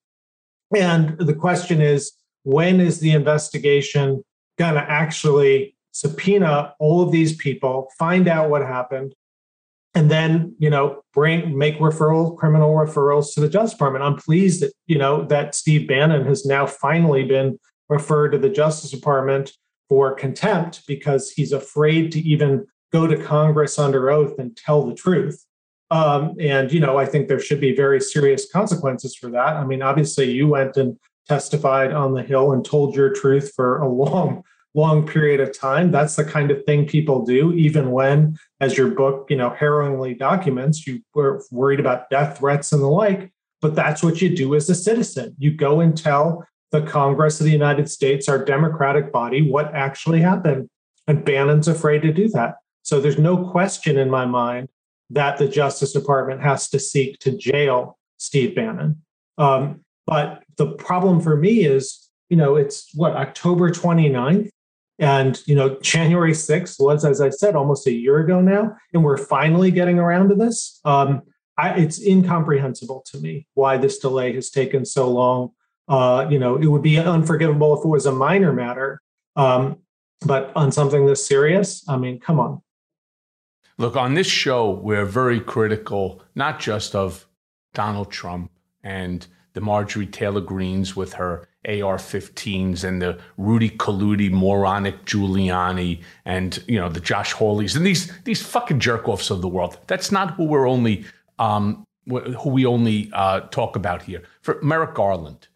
[0.75, 2.13] And the question is
[2.45, 4.25] when is the investigation
[4.59, 9.15] going to actually subpoena all of these people, find out what happened,
[9.95, 14.05] and then you know bring make referral criminal referrals to the Justice Department.
[14.05, 18.51] I'm pleased that you know that Steve Bannon has now finally been referred to the
[18.51, 19.53] Justice Department
[19.89, 24.95] for contempt because he's afraid to even go to Congress under oath and tell the
[24.95, 25.45] truth.
[25.91, 29.57] Um, and you know, I think there should be very serious consequences for that.
[29.57, 33.79] I mean, obviously, you went and testified on the Hill and told your truth for
[33.79, 34.43] a long
[34.77, 35.91] long period of time.
[35.91, 40.13] That's the kind of thing people do, even when, as your book, you know, harrowingly
[40.15, 43.33] documents, you were worried about death threats and the like.
[43.63, 45.35] But that's what you do as a citizen.
[45.39, 50.21] You go and tell the Congress of the United States, our democratic body, what actually
[50.21, 50.69] happened.
[51.07, 52.57] And Bannon's afraid to do that.
[52.83, 54.69] So there's no question in my mind
[55.09, 59.03] that the Justice Department has to seek to jail Steve Bannon.
[59.39, 64.51] Um, but the problem for me is, you know, it's what, October 29th?
[64.99, 69.05] And, you know, January 6th was, as I said, almost a year ago now, and
[69.05, 70.81] we're finally getting around to this.
[70.85, 71.23] Um,
[71.59, 75.51] I, it's incomprehensible to me why this delay has taken so long.
[75.89, 79.01] Uh, you know, it would be unforgivable if it was a minor matter,
[79.37, 79.79] um,
[80.25, 82.61] but on something this serious, I mean, come on.
[83.79, 87.27] Look, on this show, we're very critical, not just of
[87.75, 88.51] Donald Trump
[88.83, 96.63] and the Marjorie Taylor Greenes with her AR-15s and the Rudy Colludi moronic Giuliani and
[96.69, 99.79] you know the Josh Hawleys and these these fucking jerk offs of the world.
[99.87, 101.07] That's not who we're only
[101.39, 104.23] um, who we only uh, talk about here.
[104.43, 105.49] For Merrick Garland,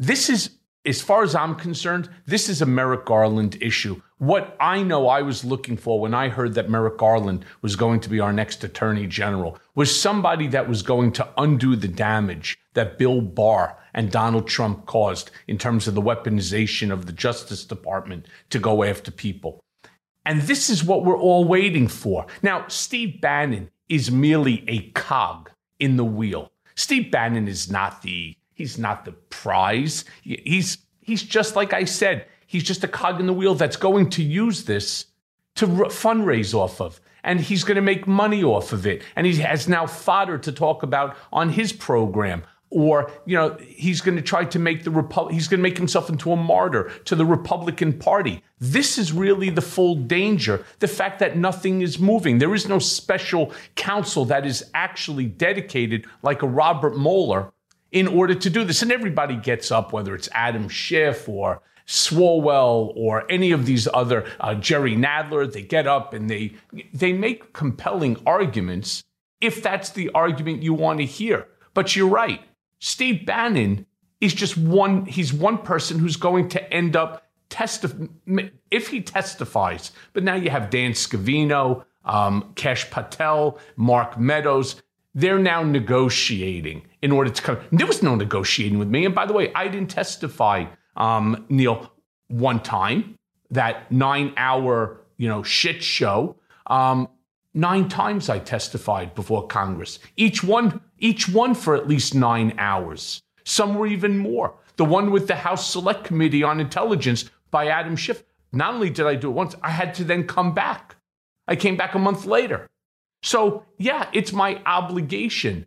[0.00, 0.50] this is
[0.84, 4.02] as far as I'm concerned, this is a Merrick Garland issue.
[4.18, 8.00] What I know I was looking for when I heard that Merrick Garland was going
[8.00, 12.58] to be our next attorney general was somebody that was going to undo the damage
[12.74, 17.64] that Bill Barr and Donald Trump caused in terms of the weaponization of the Justice
[17.64, 19.60] Department to go after people.
[20.24, 22.26] And this is what we're all waiting for.
[22.42, 26.52] Now, Steve Bannon is merely a cog in the wheel.
[26.76, 30.04] Steve Bannon is not the He's not the prize.
[30.22, 32.26] He's he's just like I said.
[32.54, 35.06] He's just a cog in the wheel that's going to use this
[35.56, 39.02] to fundraise off of, and he's going to make money off of it.
[39.16, 42.44] And he has now fodder to talk about on his program.
[42.70, 45.76] Or you know he's going to try to make the Repu- he's going to make
[45.76, 48.40] himself into a martyr to the Republican Party.
[48.60, 50.64] This is really the full danger.
[50.78, 52.38] The fact that nothing is moving.
[52.38, 57.52] There is no special counsel that is actually dedicated, like a Robert Mueller,
[57.90, 58.80] in order to do this.
[58.80, 64.26] And everybody gets up, whether it's Adam Schiff or Swalwell or any of these other
[64.40, 66.54] uh, Jerry Nadler, they get up and they
[66.92, 69.04] they make compelling arguments
[69.40, 71.46] if that's the argument you want to hear.
[71.74, 72.40] But you're right.
[72.78, 73.86] Steve Bannon
[74.20, 78.06] is just one he's one person who's going to end up testify
[78.70, 79.92] if he testifies.
[80.12, 84.82] But now you have Dan Scavino, um, Patel, Mark Meadows.
[85.14, 87.58] They're now negotiating in order to come.
[87.70, 89.04] There was no negotiating with me.
[89.04, 90.64] And by the way, I didn't testify,
[90.96, 91.90] um, Neal,
[92.28, 93.16] one time.
[93.50, 96.36] That nine-hour, you know, shit show.
[96.66, 97.08] Um,
[97.52, 99.98] nine times I testified before Congress.
[100.16, 103.22] Each one, each one for at least nine hours.
[103.44, 104.54] Some were even more.
[104.76, 108.24] The one with the House Select Committee on Intelligence by Adam Schiff.
[108.52, 110.96] Not only did I do it once, I had to then come back.
[111.46, 112.66] I came back a month later.
[113.22, 115.66] So, yeah, it's my obligation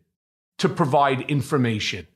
[0.58, 2.08] to provide information.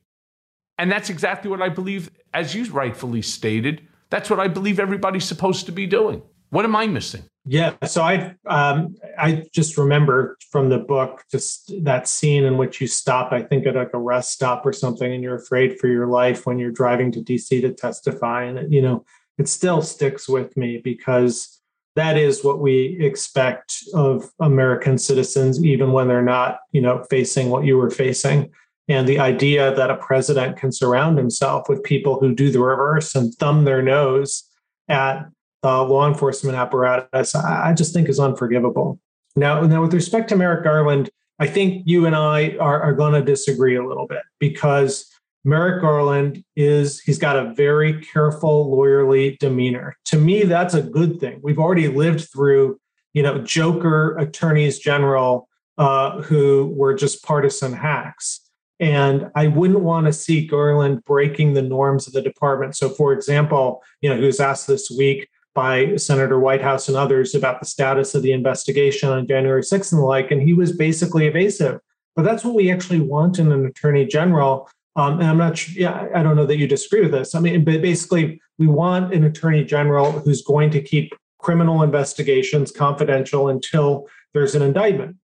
[0.77, 5.25] And that's exactly what I believe, as you rightfully stated, that's what I believe everybody's
[5.25, 6.21] supposed to be doing.
[6.49, 7.23] What am I missing?
[7.45, 12.79] Yeah, so I um, I just remember from the book just that scene in which
[12.79, 15.87] you stop, I think at like a rest stop or something, and you're afraid for
[15.87, 19.05] your life when you're driving to DC to testify, and you know
[19.39, 21.61] it still sticks with me because
[21.95, 27.49] that is what we expect of American citizens, even when they're not, you know, facing
[27.49, 28.51] what you were facing.
[28.87, 33.15] And the idea that a president can surround himself with people who do the reverse
[33.15, 34.43] and thumb their nose
[34.89, 35.25] at
[35.61, 38.99] the law enforcement apparatus, I just think is unforgivable.
[39.35, 43.13] Now, now with respect to Merrick Garland, I think you and I are, are going
[43.13, 45.07] to disagree a little bit because
[45.43, 49.95] Merrick Garland is, he's got a very careful, lawyerly demeanor.
[50.05, 51.39] To me, that's a good thing.
[51.41, 52.79] We've already lived through,
[53.13, 58.41] you know, Joker attorneys general uh, who were just partisan hacks.
[58.81, 62.75] And I wouldn't want to see Garland breaking the norms of the department.
[62.75, 67.35] So, for example, you know, he was asked this week by Senator Whitehouse and others
[67.35, 70.75] about the status of the investigation on January 6th and the like, and he was
[70.75, 71.79] basically evasive.
[72.15, 75.73] But that's what we actually want in an attorney general um, and I'm not sure,
[75.81, 77.33] yeah, I don't know that you disagree with this.
[77.33, 82.71] I mean, but basically, we want an attorney general who's going to keep criminal investigations
[82.71, 85.15] confidential until there's an indictment.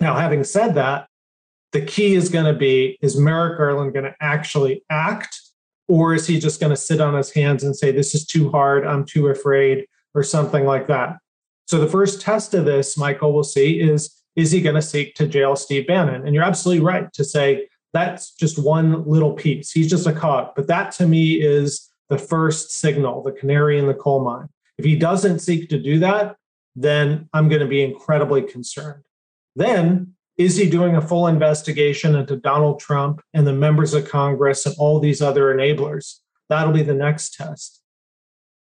[0.00, 1.08] Now, having said that,
[1.72, 5.40] the key is going to be is Merrick Garland going to actually act,
[5.88, 8.50] or is he just going to sit on his hands and say, this is too
[8.50, 11.16] hard, I'm too afraid, or something like that?
[11.66, 15.14] So, the first test of this, Michael, will see is is he going to seek
[15.16, 16.24] to jail Steve Bannon?
[16.24, 19.72] And you're absolutely right to say that's just one little piece.
[19.72, 20.52] He's just a cog.
[20.54, 24.48] But that to me is the first signal, the canary in the coal mine.
[24.78, 26.36] If he doesn't seek to do that,
[26.76, 29.02] then I'm going to be incredibly concerned.
[29.56, 34.64] Then, is he doing a full investigation into Donald Trump and the members of Congress
[34.64, 36.20] and all these other enablers?
[36.48, 37.82] That'll be the next test.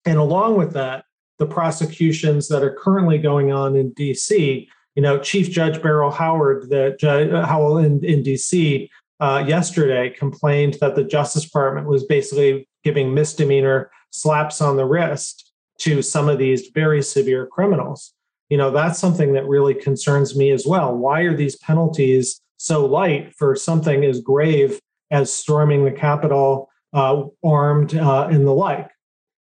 [0.04, 1.06] And along with that,
[1.40, 6.70] the prosecutions that are currently going on in DC, you know, Chief Judge Beryl Howard,
[6.70, 8.90] the uh, Howell in, in DC,
[9.22, 15.54] uh, yesterday complained that the Justice Department was basically giving misdemeanor slaps on the wrist
[15.78, 18.14] to some of these very severe criminals.
[18.52, 20.94] You know, that's something that really concerns me as well.
[20.94, 24.78] Why are these penalties so light for something as grave
[25.10, 28.90] as storming the Capitol uh, armed uh, and the like?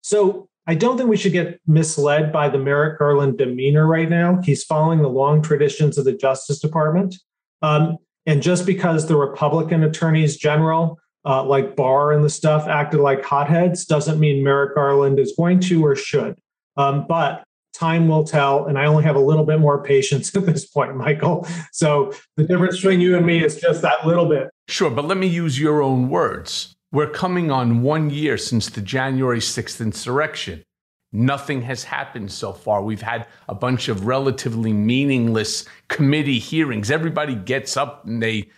[0.02, 4.40] So I don't think we should get misled by the Merrick Garland demeanor right now.
[4.42, 7.14] He's following the long traditions of the Justice Department.
[7.62, 12.98] Um, and just because the Republican attorneys general uh, like Barr and the stuff acted
[12.98, 16.40] like hotheads doesn't mean Merrick Garland is going to or should.
[16.76, 17.44] Um, but
[17.76, 18.66] time will tell.
[18.66, 21.46] And I only have a little bit more patience at this point, Michael.
[21.72, 24.50] So the difference between you and me is just that little bit.
[24.68, 26.74] Sure, but let me use your own words.
[26.92, 30.64] We're coming on one year since the January 6th insurrection.
[31.12, 32.82] Nothing has happened so far.
[32.82, 36.90] We've had a bunch of relatively meaningless committee hearings.
[36.90, 38.48] Everybody gets up and they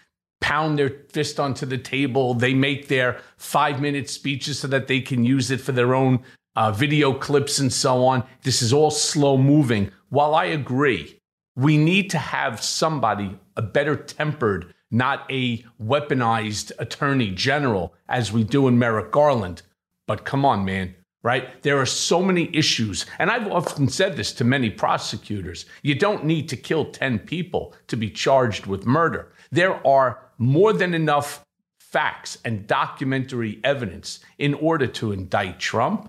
[0.40, 2.34] pound their fist onto the table.
[2.34, 6.20] They make their five minute speeches so that they can use it for their own
[6.56, 8.24] uh, video clips and so on.
[8.42, 9.90] This is all slow moving.
[10.08, 11.20] While I agree,
[11.56, 18.44] we need to have somebody, a better tempered, not a weaponized attorney general as we
[18.44, 19.62] do in Merrick Garland.
[20.06, 21.62] But come on, man, right?
[21.62, 23.06] There are so many issues.
[23.18, 27.74] And I've often said this to many prosecutors you don't need to kill 10 people
[27.88, 29.32] to be charged with murder.
[29.50, 31.44] There are more than enough
[31.78, 36.08] facts and documentary evidence in order to indict Trump,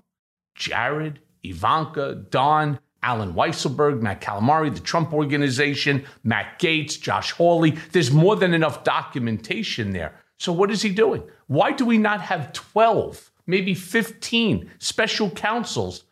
[0.60, 7.70] Jared, Ivanka, Don, Allen Weisselberg, Matt Calamari, the Trump Organization, Matt Gaetz, Josh Hawley.
[7.92, 10.14] There's more than enough documentation there.
[10.38, 11.22] So, what is he doing?
[11.46, 16.04] Why do we not have 12, maybe 15 special counsels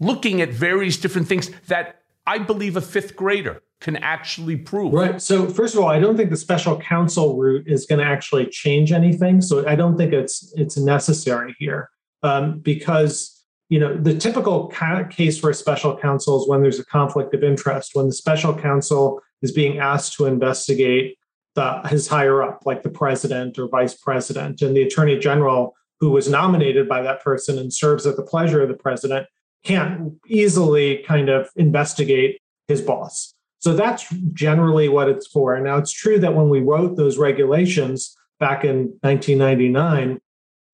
[0.00, 4.92] looking at various different things that I believe a fifth grader can actually prove?
[4.92, 5.22] Right.
[5.22, 8.46] So, first of all, I don't think the special counsel route is going to actually
[8.46, 9.40] change anything.
[9.40, 11.90] So, I don't think it's it's necessary here
[12.24, 13.33] um, because
[13.74, 14.68] you know the typical
[15.10, 18.54] case for a special counsel is when there's a conflict of interest when the special
[18.54, 21.18] counsel is being asked to investigate
[21.56, 24.62] the, his higher up like the president or vice president.
[24.62, 28.62] And the attorney general who was nominated by that person and serves at the pleasure
[28.62, 29.26] of the president
[29.64, 33.34] can't easily kind of investigate his boss.
[33.58, 35.58] So that's generally what it's for.
[35.58, 40.20] Now it's true that when we wrote those regulations back in 1999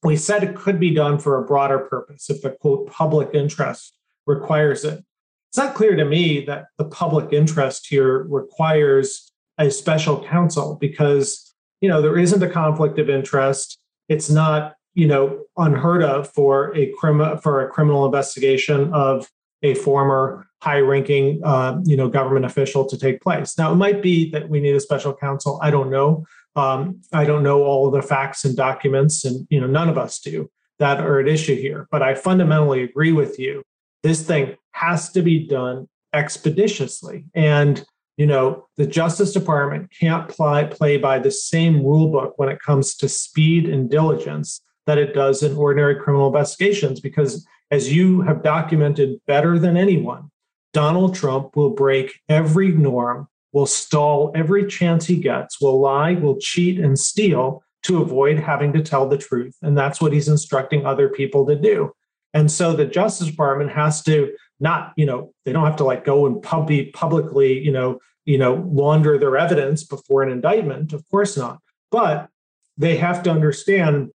[0.03, 3.97] we said it could be done for a broader purpose if the quote public interest
[4.27, 5.05] requires it.
[5.51, 11.53] It's not clear to me that the public interest here requires a special counsel because
[11.81, 13.79] you know there isn't a conflict of interest.
[14.09, 19.29] It's not you know unheard of for a crim- for a criminal investigation of
[19.63, 23.59] a former high-ranking uh, you know government official to take place.
[23.59, 25.59] Now it might be that we need a special counsel.
[25.63, 26.25] I don't know.
[26.57, 30.19] Um, I don't know all the facts and documents, and you know none of us
[30.19, 31.87] do that are at issue here.
[31.91, 33.63] But I fundamentally agree with you.
[34.03, 37.85] This thing has to be done expeditiously, and
[38.17, 42.61] you know the Justice Department can't play, play by the same rule book when it
[42.61, 48.23] comes to speed and diligence that it does in ordinary criminal investigations, because as you
[48.23, 50.31] have documented better than anyone,
[50.73, 56.39] Donald Trump will break every norm will stall every chance he gets, will lie, will
[56.39, 59.57] cheat, and steal to avoid having to tell the truth.
[59.63, 61.93] And that's what he's instructing other people to do.
[62.35, 66.05] And so the Justice Department has to not, you know, they don't have to like
[66.05, 70.93] go and pub- publicly, you know, you know, launder their evidence before an indictment.
[70.93, 71.59] Of course not.
[71.91, 72.29] But
[72.77, 74.11] they have to understand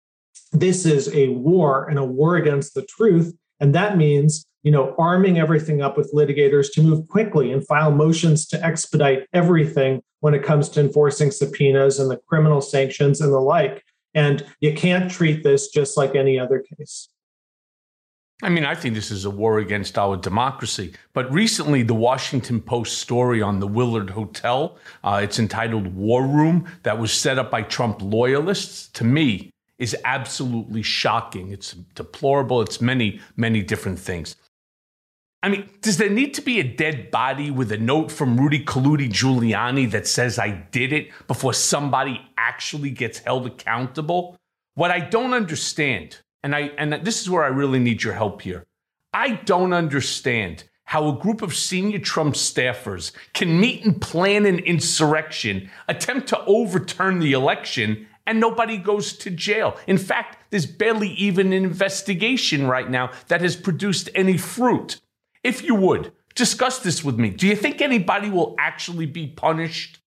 [0.53, 3.35] this is a war and a war against the truth.
[3.59, 7.91] And that means you know, arming everything up with litigators to move quickly and file
[7.91, 13.31] motions to expedite everything when it comes to enforcing subpoenas and the criminal sanctions and
[13.31, 13.85] the like.
[14.15, 17.09] And you can't treat this just like any other case.
[18.41, 20.95] I mean, I think this is a war against our democracy.
[21.13, 26.65] But recently, the Washington Post story on the Willard Hotel, uh, it's entitled War Room,
[26.81, 31.51] that was set up by Trump loyalists, to me, is absolutely shocking.
[31.51, 32.61] It's deplorable.
[32.61, 34.35] It's many, many different things.
[35.45, 38.65] I mean, does there need to be a dead body with a note from Rudy
[38.65, 44.37] Colludi Giuliani that says I did it before somebody actually gets held accountable?
[44.73, 48.41] What I don't understand, and I and this is where I really need your help
[48.41, 48.65] here.
[49.13, 54.57] I don't understand how a group of senior Trump staffers can meet and plan an
[54.57, 59.77] insurrection, attempt to overturn the election, and nobody goes to jail.
[59.85, 64.99] In fact, there's barely even an investigation right now that has produced any fruit
[65.45, 67.29] if you would, discuss this with me.
[67.29, 69.99] Do you think anybody will actually be punished?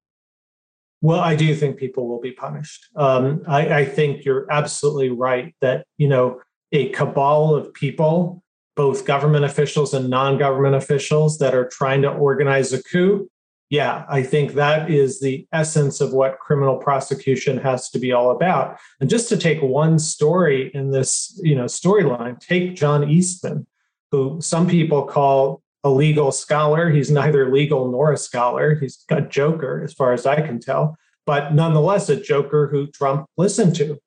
[1.00, 2.86] Well, I do think people will be punished.
[2.96, 6.40] Um, I, I think you're absolutely right that, you know,
[6.72, 8.42] a cabal of people,
[8.74, 13.30] both government officials and non government officials, that are trying to organize a coup.
[13.70, 18.30] Yeah, I think that is the essence of what criminal prosecution has to be all
[18.32, 18.78] about.
[19.00, 23.66] And just to take one story in this, you know, storyline, take John Eastman
[24.10, 26.90] who some people call a legal scholar.
[26.90, 28.74] He's neither legal nor a scholar.
[28.74, 30.96] He's a joker, as far as I can tell,
[31.26, 33.98] but nonetheless, a joker who Trump listened to.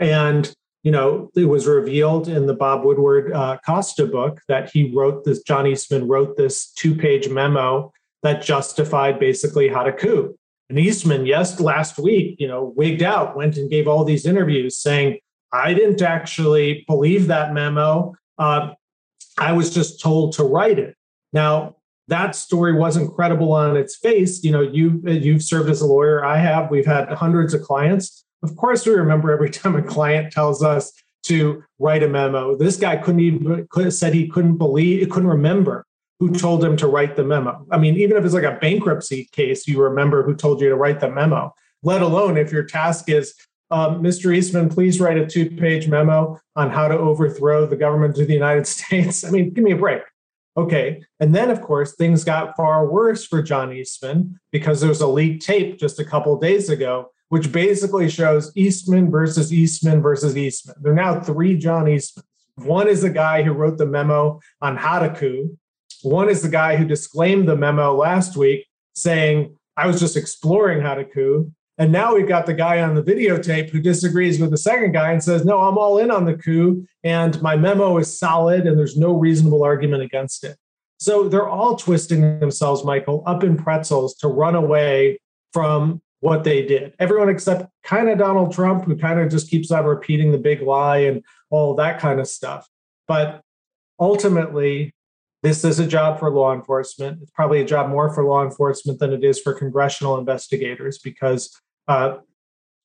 [0.00, 0.52] And
[0.84, 5.24] you know, it was revealed in the Bob Woodward uh, Costa book that he wrote
[5.24, 5.42] this.
[5.42, 7.92] John Eastman wrote this two-page memo
[8.22, 10.36] that justified basically how to coup.
[10.70, 14.76] And Eastman, yes, last week, you know, wigged out, went and gave all these interviews
[14.76, 15.18] saying,
[15.52, 18.14] I didn't actually believe that memo.
[18.38, 18.74] Uh,
[19.38, 20.96] I was just told to write it.
[21.32, 21.76] Now,
[22.08, 24.42] that story wasn't credible on its face.
[24.42, 26.24] You know, you you've served as a lawyer.
[26.24, 26.70] I have.
[26.70, 28.24] We've had hundreds of clients.
[28.42, 30.92] Of course, we remember every time a client tells us
[31.24, 32.56] to write a memo.
[32.56, 35.84] This guy couldn't even could said he couldn't believe, couldn't remember
[36.18, 36.36] who mm-hmm.
[36.36, 37.66] told him to write the memo.
[37.70, 40.76] I mean, even if it's like a bankruptcy case, you remember who told you to
[40.76, 41.54] write the memo.
[41.82, 43.34] Let alone if your task is,
[43.70, 44.34] um, Mr.
[44.34, 48.66] Eastman, please write a two-page memo on how to overthrow the government of the United
[48.76, 49.24] States.
[49.24, 50.02] I mean, give me a break.
[50.56, 51.02] Okay.
[51.20, 55.06] And then, of course, things got far worse for John Eastman because there was a
[55.06, 60.74] leaked tape just a couple days ago, which basically shows Eastman versus Eastman versus Eastman.
[60.80, 62.24] There are now three John Eastmans.
[62.56, 65.56] One is the guy who wrote the memo on how to coup.
[66.02, 70.80] One is the guy who disclaimed the memo last week saying, I was just exploring
[70.80, 71.52] how to coup.
[71.78, 75.12] And now we've got the guy on the videotape who disagrees with the second guy
[75.12, 76.84] and says, No, I'm all in on the coup.
[77.04, 80.56] And my memo is solid and there's no reasonable argument against it.
[80.98, 85.20] So they're all twisting themselves, Michael, up in pretzels to run away
[85.52, 86.94] from what they did.
[86.98, 90.60] Everyone except kind of Donald Trump, who kind of just keeps on repeating the big
[90.60, 92.68] lie and all that kind of stuff.
[93.06, 93.42] But
[94.00, 94.92] ultimately,
[95.44, 97.22] this is a job for law enforcement.
[97.22, 101.56] It's probably a job more for law enforcement than it is for congressional investigators because
[101.88, 102.18] uh,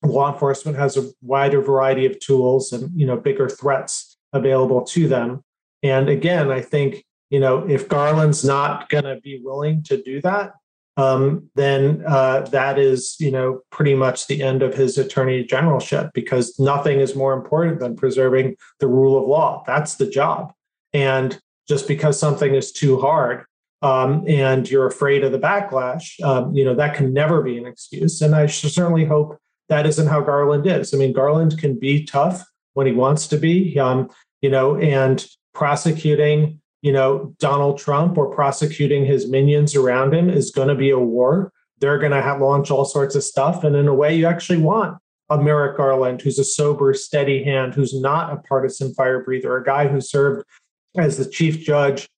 [0.02, 5.08] law enforcement has a wider variety of tools and you know bigger threats available to
[5.08, 5.42] them.
[5.82, 10.20] And again, I think you know if Garland's not going to be willing to do
[10.22, 10.54] that,
[10.96, 16.10] um, then uh, that is you know pretty much the end of his attorney generalship
[16.14, 19.62] because nothing is more important than preserving the rule of law.
[19.66, 20.52] That's the job.
[20.92, 23.46] And just because something is too hard
[23.84, 27.66] um, and you're afraid of the backlash, um, you know, that can never be an
[27.66, 28.22] excuse.
[28.22, 30.94] And I certainly hope that isn't how Garland is.
[30.94, 34.08] I mean, Garland can be tough when he wants to be, um,
[34.40, 40.50] you know, and prosecuting, you know, Donald Trump or prosecuting his minions around him is
[40.50, 41.52] going to be a war.
[41.78, 43.64] They're going to launch all sorts of stuff.
[43.64, 44.96] And in a way, you actually want
[45.28, 49.64] a Merrick Garland who's a sober, steady hand, who's not a partisan fire breather, a
[49.64, 50.46] guy who served
[50.96, 52.08] as the chief judge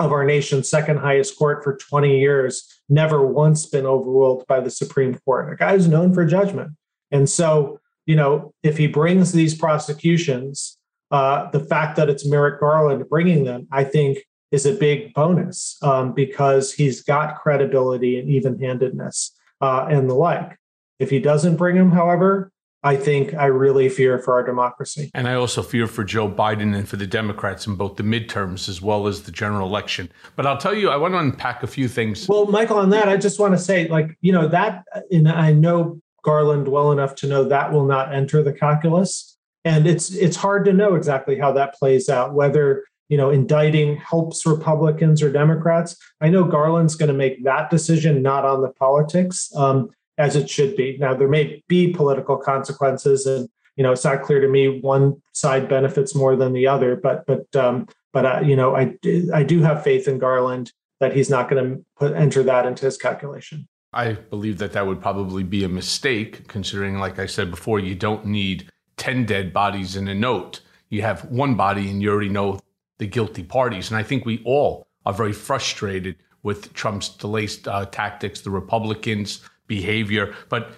[0.00, 4.70] of our nation's second highest court for 20 years, never once been overruled by the
[4.70, 5.52] Supreme Court.
[5.52, 6.72] A guy who's known for judgment.
[7.10, 10.78] And so, you know, if he brings these prosecutions,
[11.10, 14.18] uh, the fact that it's Merrick Garland bringing them, I think,
[14.50, 20.14] is a big bonus um, because he's got credibility and even handedness uh, and the
[20.14, 20.56] like.
[20.98, 22.50] If he doesn't bring them, however,
[22.82, 25.10] I think I really fear for our democracy.
[25.12, 28.68] And I also fear for Joe Biden and for the Democrats in both the midterms
[28.68, 30.10] as well as the general election.
[30.34, 32.26] But I'll tell you, I want to unpack a few things.
[32.26, 35.52] Well, Michael, on that, I just want to say, like, you know, that, and I
[35.52, 39.36] know Garland well enough to know that will not enter the calculus.
[39.64, 43.96] And it's it's hard to know exactly how that plays out, whether you know indicting
[43.96, 45.96] helps Republicans or Democrats.
[46.20, 49.50] I know Garland's going to make that decision, not on the politics.
[49.54, 49.90] Um,
[50.20, 50.98] as it should be.
[50.98, 55.20] Now, there may be political consequences, and you know, it's not clear to me one
[55.32, 56.94] side benefits more than the other.
[56.96, 58.96] But but um, but uh, you know, I
[59.32, 62.84] I do have faith in Garland that he's not going to put enter that into
[62.84, 63.66] his calculation.
[63.92, 67.94] I believe that that would probably be a mistake, considering, like I said before, you
[67.94, 70.60] don't need ten dead bodies in a note.
[70.90, 72.60] You have one body, and you already know
[72.98, 73.90] the guilty parties.
[73.90, 79.40] And I think we all are very frustrated with Trump's delayed uh, tactics, the Republicans,
[79.70, 80.34] behavior.
[80.48, 80.72] But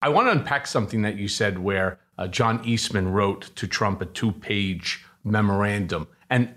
[0.00, 4.00] I want to unpack something that you said where uh, John Eastman wrote to Trump
[4.00, 6.06] a two page memorandum.
[6.30, 6.54] And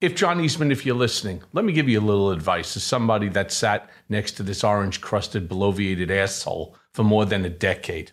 [0.00, 3.28] if John Eastman, if you're listening, let me give you a little advice as somebody
[3.28, 8.10] that sat next to this orange crusted, bloviated asshole for more than a decade.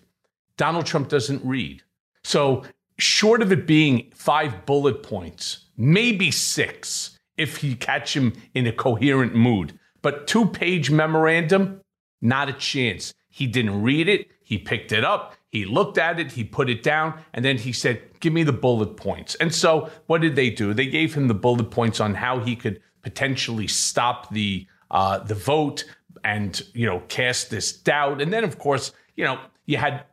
[0.58, 1.82] Donald Trump doesn't read.
[2.24, 2.64] So,
[3.00, 8.72] short of it being five bullet points, maybe six if you catch him in a
[8.74, 11.81] coherent mood, but two page memorandum,
[12.22, 13.14] not a chance.
[13.30, 14.28] He didn't read it.
[14.44, 15.36] He picked it up.
[15.50, 16.32] He looked at it.
[16.32, 17.20] He put it down.
[17.34, 19.36] And then he said, Give me the bullet points.
[19.36, 20.74] And so what did they do?
[20.74, 25.36] They gave him the bullet points on how he could potentially stop the uh, the
[25.36, 25.86] vote
[26.24, 28.22] and you know cast this doubt.
[28.22, 30.04] And then of course, you know, you had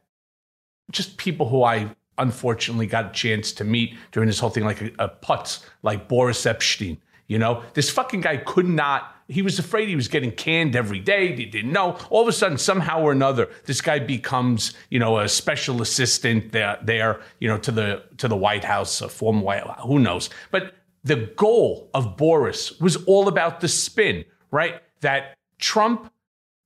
[0.90, 4.80] just people who I unfortunately got a chance to meet during this whole thing, like
[4.80, 6.98] a, a putz, like Boris Epshteyn.
[7.26, 10.98] You know, this fucking guy could not he was afraid he was getting canned every
[10.98, 11.36] day.
[11.36, 11.98] He didn't know.
[12.08, 16.50] All of a sudden, somehow or another, this guy becomes, you know, a special assistant
[16.52, 19.98] there, there you know, to the to the White House, a former White House, who
[19.98, 20.30] knows.
[20.50, 20.74] But
[21.04, 24.82] the goal of Boris was all about the spin, right?
[25.02, 26.10] That Trump,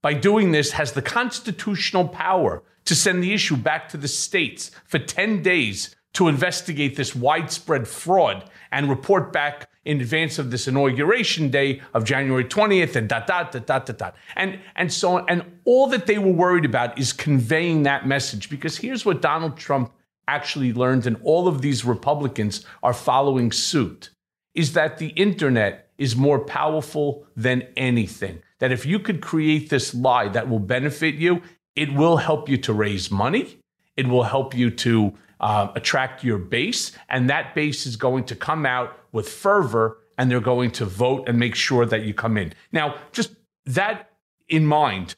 [0.01, 4.71] by doing this, has the constitutional power to send the issue back to the states
[4.85, 10.67] for 10 days to investigate this widespread fraud and report back in advance of this
[10.67, 14.15] inauguration day of January 20th and dot dot dot dot dot dot.
[14.35, 15.25] And and so on.
[15.27, 19.57] And all that they were worried about is conveying that message because here's what Donald
[19.57, 19.91] Trump
[20.27, 24.09] actually learned, and all of these Republicans are following suit,
[24.55, 28.41] is that the internet is more powerful than anything.
[28.59, 31.41] That if you could create this lie that will benefit you,
[31.75, 33.59] it will help you to raise money.
[33.97, 35.13] It will help you to
[35.43, 40.31] uh, attract your base, and that base is going to come out with fervor and
[40.31, 42.53] they're going to vote and make sure that you come in.
[42.71, 43.31] Now, just
[43.65, 44.11] that
[44.47, 45.15] in mind,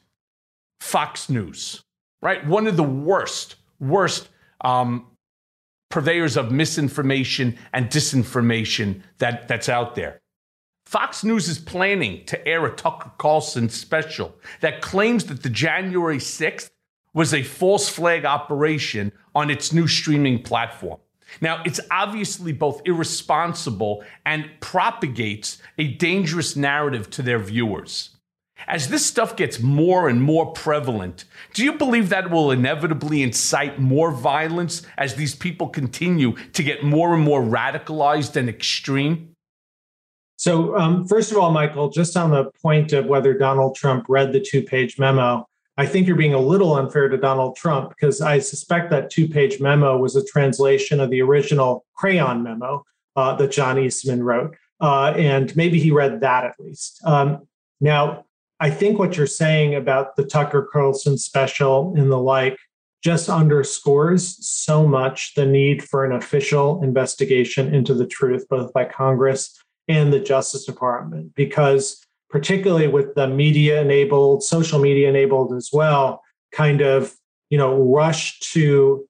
[0.80, 1.84] Fox News,
[2.22, 2.44] right?
[2.44, 4.28] One of the worst, worst
[4.62, 5.06] um,
[5.90, 10.20] purveyors of misinformation and disinformation that, that's out there.
[10.86, 16.18] Fox News is planning to air a Tucker Carlson special that claims that the January
[16.18, 16.70] 6th
[17.16, 20.98] was a false flag operation on its new streaming platform.
[21.42, 28.16] Now, it's obviously both irresponsible and propagates a dangerous narrative to their viewers.
[28.66, 33.78] As this stuff gets more and more prevalent, do you believe that will inevitably incite
[33.78, 39.34] more violence as these people continue to get more and more radicalized and extreme?
[40.38, 44.32] So, um, first of all, Michael, just on the point of whether Donald Trump read
[44.32, 45.46] the two page memo,
[45.78, 49.28] I think you're being a little unfair to Donald Trump because I suspect that two
[49.28, 54.56] page memo was a translation of the original crayon memo uh, that John Eastman wrote.
[54.80, 57.00] Uh, and maybe he read that at least.
[57.04, 57.46] Um,
[57.80, 58.24] now,
[58.58, 62.58] I think what you're saying about the Tucker Carlson special and the like
[63.02, 68.84] just underscores so much the need for an official investigation into the truth, both by
[68.84, 75.70] Congress and the Justice Department, because particularly with the media enabled, social media enabled as
[75.72, 76.22] well,
[76.52, 77.14] kind of,
[77.50, 79.06] you know, rush to,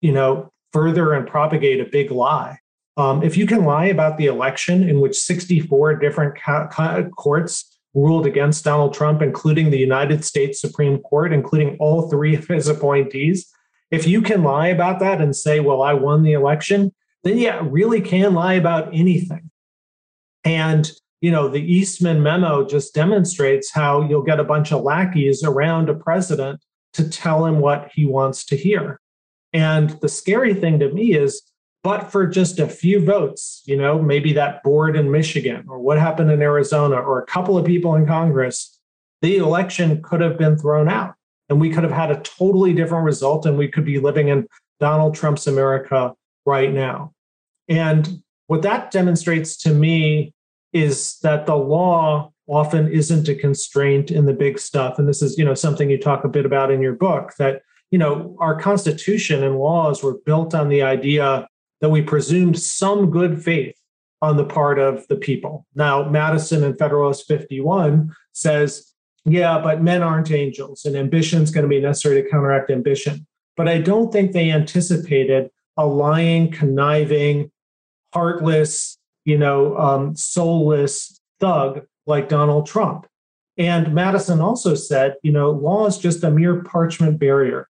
[0.00, 2.58] you know, further and propagate a big lie.
[2.96, 7.78] Um, if you can lie about the election in which 64 different co- co- courts
[7.94, 12.68] ruled against Donald Trump, including the United States Supreme Court, including all three of his
[12.68, 13.50] appointees,
[13.90, 16.92] if you can lie about that and say, well, I won the election,
[17.24, 19.50] then yeah, really can lie about anything.
[20.44, 20.90] And
[21.22, 25.88] you know, the Eastman memo just demonstrates how you'll get a bunch of lackeys around
[25.88, 26.60] a president
[26.94, 29.00] to tell him what he wants to hear.
[29.52, 31.40] And the scary thing to me is,
[31.84, 35.96] but for just a few votes, you know, maybe that board in Michigan or what
[35.96, 38.80] happened in Arizona or a couple of people in Congress,
[39.20, 41.14] the election could have been thrown out
[41.48, 44.48] and we could have had a totally different result and we could be living in
[44.80, 46.14] Donald Trump's America
[46.44, 47.12] right now.
[47.68, 50.32] And what that demonstrates to me
[50.72, 54.98] is that the law often isn't a constraint in the big stuff.
[54.98, 57.62] And this is you know something you talk a bit about in your book that
[57.90, 61.46] you know our constitution and laws were built on the idea
[61.80, 63.74] that we presumed some good faith
[64.20, 65.66] on the part of the people.
[65.74, 68.92] Now madison and federalist 51 says
[69.24, 73.26] yeah but men aren't angels and ambition is going to be necessary to counteract ambition.
[73.56, 77.50] But i don't think they anticipated a lying conniving
[78.12, 83.06] heartless you know, um, soulless thug like Donald Trump.
[83.58, 87.68] And Madison also said, you know, law is just a mere parchment barrier.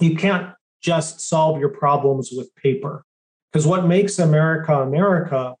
[0.00, 3.04] You can't just solve your problems with paper.
[3.50, 5.54] Because what makes America America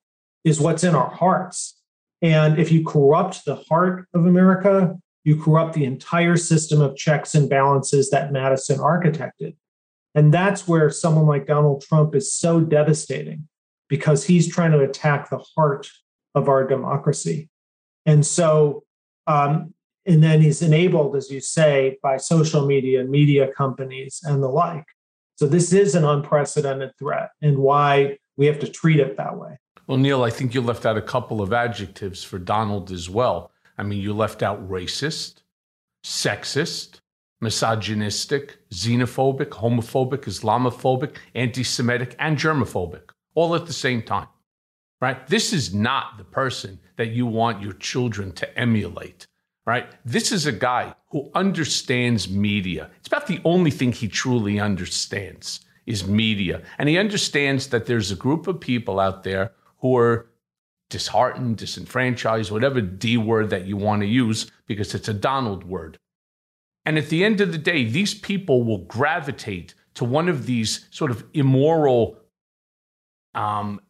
[0.44, 1.80] is what's in our hearts.
[2.22, 7.34] And if you corrupt the heart of America, you corrupt the entire system of checks
[7.34, 9.56] and balances that Madison architected.
[10.14, 13.48] And that's where someone like Donald Trump is so devastating
[13.88, 15.88] because he's trying to attack the heart
[16.34, 17.48] of our democracy.
[18.04, 18.84] And so,
[19.26, 19.74] um,
[20.06, 24.48] and then he's enabled, as you say, by social media and media companies and the
[24.48, 24.84] like.
[25.36, 29.58] So this is an unprecedented threat and why we have to treat it that way.
[29.86, 33.50] Well, Neal, I think you left out a couple of adjectives for Donald as well.
[33.78, 35.42] I mean, you left out racist,
[36.04, 37.00] sexist,
[37.40, 43.05] misogynistic, xenophobic, homophobic, Islamophobic, anti Semitic, and germophobic
[43.36, 44.26] all at the same time,
[45.00, 45.24] right?
[45.28, 49.28] This is not the person that you want your children to emulate,
[49.64, 49.86] right?
[50.04, 52.90] This is a guy who understands media.
[52.98, 56.62] It's about the only thing he truly understands is media.
[56.78, 60.26] And he understands that there's a group of people out there who are
[60.88, 65.98] disheartened, disenfranchised, whatever D word that you want to use, because it's a Donald word.
[66.84, 70.86] And at the end of the day, these people will gravitate to one of these
[70.90, 72.18] sort of immoral
[73.36, 73.80] um,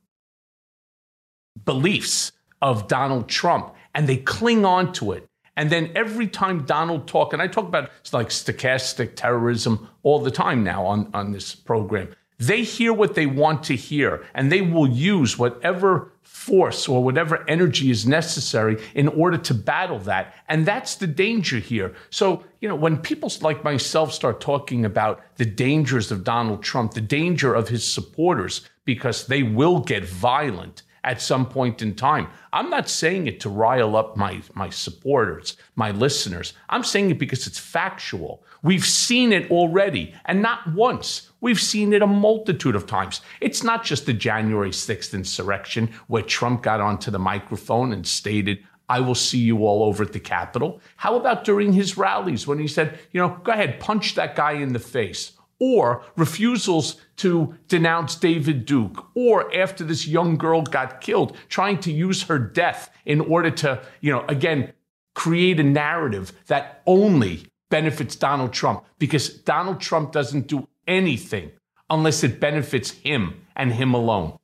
[1.65, 5.27] beliefs of Donald Trump, and they cling on to it.
[5.57, 10.19] And then every time Donald talk, and I talk about it's like stochastic terrorism all
[10.19, 14.53] the time now on, on this program, they hear what they want to hear, and
[14.53, 20.35] they will use whatever force or whatever energy is necessary in order to battle that.
[20.49, 21.95] And that's the danger here.
[22.11, 26.93] So, you know, when people like myself start talking about the dangers of Donald Trump,
[26.93, 32.27] the danger of his supporters, because they will get violent at some point in time.
[32.53, 36.53] I'm not saying it to rile up my, my supporters, my listeners.
[36.69, 38.43] I'm saying it because it's factual.
[38.63, 41.31] We've seen it already, and not once.
[41.41, 43.21] We've seen it a multitude of times.
[43.41, 48.59] It's not just the January 6th insurrection where Trump got onto the microphone and stated,
[48.89, 50.81] I will see you all over at the Capitol.
[50.97, 54.53] How about during his rallies when he said, you know, go ahead, punch that guy
[54.53, 55.33] in the face?
[55.59, 61.93] Or refusals to denounce David Duke, or after this young girl got killed, trying to
[61.93, 64.75] use her death in order to, you know, again,
[65.15, 71.51] create a narrative that only benefits Donald Trump because Donald Trump doesn't do anything
[71.91, 74.37] unless it benefits him and him alone.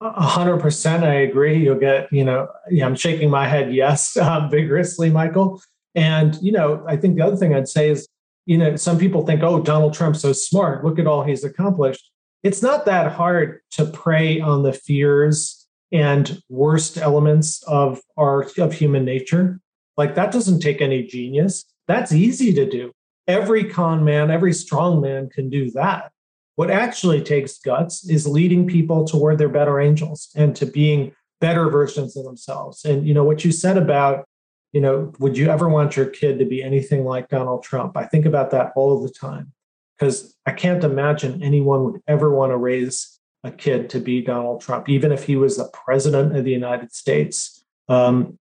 [0.00, 1.62] A hundred percent, I agree.
[1.62, 2.48] You'll get, you know,
[2.82, 5.62] I'm shaking my head yes uh, vigorously, Michael.
[5.94, 8.08] And you know, I think the other thing I'd say is,
[8.46, 10.84] you know, some people think, oh, Donald Trump's so smart.
[10.84, 12.10] Look at all he's accomplished.
[12.42, 18.72] It's not that hard to prey on the fears and worst elements of our of
[18.72, 19.60] human nature.
[19.96, 21.64] Like that doesn't take any genius.
[21.86, 22.92] That's easy to do.
[23.28, 26.10] Every con man, every strong man can do that.
[26.56, 31.68] What actually takes guts is leading people toward their better angels and to being better
[31.68, 32.84] versions of themselves.
[32.84, 34.26] And you know what you said about,
[34.72, 37.96] you know, would you ever want your kid to be anything like Donald Trump?
[37.96, 39.52] I think about that all the time
[39.98, 44.60] because I can't imagine anyone would ever want to raise a kid to be Donald
[44.60, 47.64] Trump, even if he was the president of the United States.
[47.88, 48.38] Um,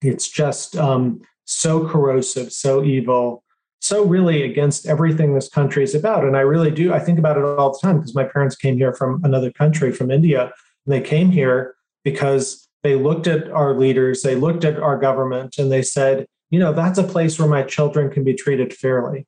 [0.00, 3.44] it's just um, so corrosive, so evil,
[3.80, 6.24] so really against everything this country is about.
[6.24, 8.76] And I really do, I think about it all the time because my parents came
[8.76, 10.42] here from another country, from India,
[10.86, 15.56] and they came here because they looked at our leaders, they looked at our government,
[15.58, 19.26] and they said, you know, that's a place where my children can be treated fairly.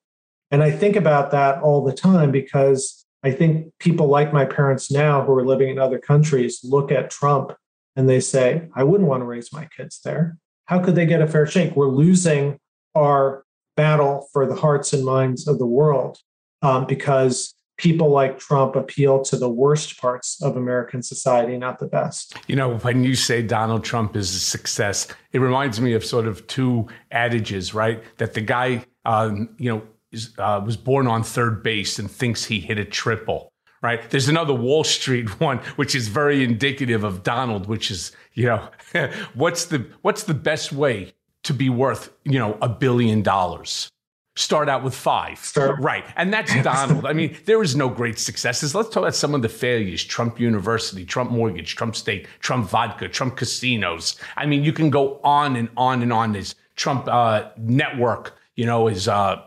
[0.50, 4.90] And I think about that all the time because I think people like my parents
[4.90, 7.52] now who are living in other countries look at Trump
[7.96, 10.36] and they say, I wouldn't want to raise my kids there
[10.66, 11.76] how could they get a fair shake?
[11.76, 12.58] We're losing
[12.94, 13.44] our
[13.76, 16.18] battle for the hearts and minds of the world
[16.62, 21.86] um, because people like Trump appeal to the worst parts of American society, not the
[21.86, 22.36] best.
[22.46, 26.26] You know, when you say Donald Trump is a success, it reminds me of sort
[26.26, 28.02] of two adages, right?
[28.18, 32.44] That the guy, um, you know, is, uh, was born on third base and thinks
[32.44, 33.50] he hit a triple
[33.82, 34.08] right?
[34.08, 38.70] There's another Wall Street one, which is very indicative of Donald, which is, you know,
[39.34, 41.12] what's the what's the best way
[41.42, 43.90] to be worth, you know, a billion dollars?
[44.36, 45.38] Start out with five.
[45.38, 45.78] Start.
[45.80, 46.04] Right.
[46.16, 47.06] And that's Donald.
[47.06, 48.74] I mean, there is no great successes.
[48.74, 53.08] Let's talk about some of the failures Trump University, Trump Mortgage, Trump State, Trump Vodka,
[53.08, 54.16] Trump Casinos.
[54.36, 56.32] I mean, you can go on and on and on.
[56.32, 59.42] This Trump uh, Network, you know, is uh,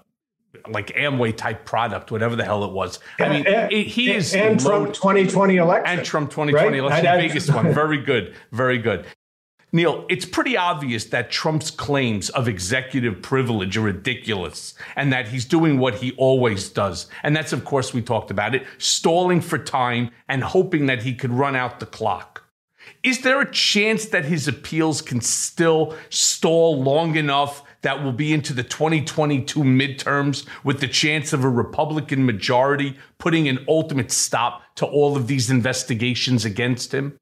[0.70, 3.00] like Amway type product, whatever the hell it was.
[3.20, 6.80] I mean, and, it, he is and Trump 2020 election and Trump 2020 right?
[6.80, 7.74] election, the biggest one.
[7.74, 9.06] Very good, very good.
[9.74, 15.44] Neal, it's pretty obvious that Trump's claims of executive privilege are ridiculous and that he's
[15.44, 17.08] doing what he always does.
[17.22, 21.14] And that's, of course, we talked about it, stalling for time and hoping that he
[21.14, 22.46] could run out the clock.
[23.04, 28.34] Is there a chance that his appeals can still stall long enough that will be
[28.34, 34.62] into the 2022 midterms with the chance of a Republican majority putting an ultimate stop
[34.76, 37.20] to all of these investigations against him?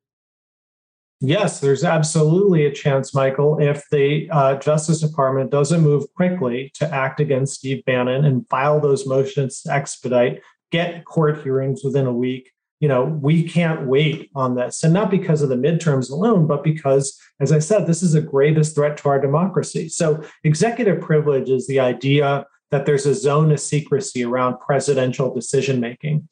[1.22, 6.94] Yes, there's absolutely a chance, Michael, if the uh, Justice Department doesn't move quickly to
[6.94, 10.42] act against Steve Bannon and file those motions to expedite,
[10.72, 12.52] get court hearings within a week,
[12.82, 14.84] you know, we can't wait on this.
[14.84, 18.22] And not because of the midterms alone, but because, as I said, this is the
[18.22, 19.88] greatest threat to our democracy.
[19.88, 25.80] So, executive privilege is the idea that there's a zone of secrecy around presidential decision
[25.80, 26.28] making,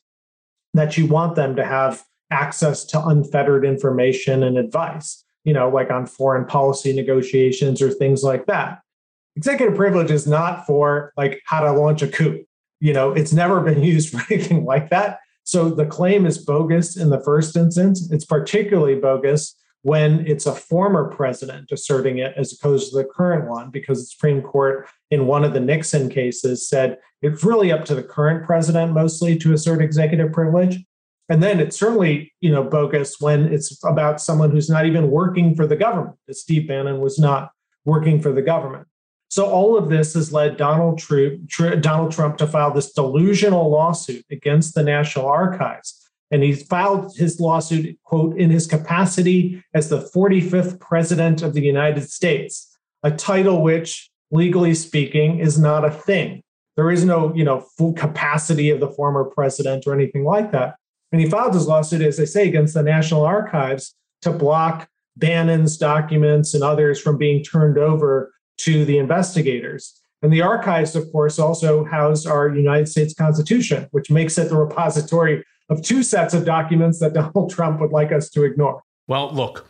[0.74, 2.04] that you want them to have
[2.34, 8.24] access to unfettered information and advice, you know, like on foreign policy negotiations or things
[8.24, 8.80] like that.
[9.36, 12.44] Executive privilege is not for like how to launch a coup.
[12.80, 15.20] You know, it's never been used for anything like that.
[15.46, 18.10] So the claim is bogus in the first instance.
[18.12, 23.50] It's particularly bogus when it's a former president asserting it as opposed to the current
[23.50, 27.84] one, because the Supreme Court in one of the Nixon cases said it's really up
[27.86, 30.84] to the current president mostly to assert executive privilege.
[31.30, 35.56] And then it's certainly, you know, bogus when it's about someone who's not even working
[35.56, 36.18] for the government.
[36.32, 37.52] Steve Bannon was not
[37.86, 38.88] working for the government.
[39.30, 41.50] So all of this has led Donald Trump,
[41.82, 46.00] Donald Trump to file this delusional lawsuit against the National Archives.
[46.30, 51.62] And he filed his lawsuit, quote, in his capacity as the 45th president of the
[51.62, 56.44] United States, a title which, legally speaking, is not a thing.
[56.76, 60.76] There is no, you know, full capacity of the former president or anything like that.
[61.14, 65.78] And he filed his lawsuit, as I say, against the National Archives to block Bannon's
[65.78, 70.02] documents and others from being turned over to the investigators.
[70.24, 74.58] And the archives, of course, also house our United States Constitution, which makes it the
[74.58, 78.82] repository of two sets of documents that Donald Trump would like us to ignore.
[79.08, 79.70] Well, look,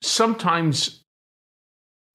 [0.00, 1.02] sometimes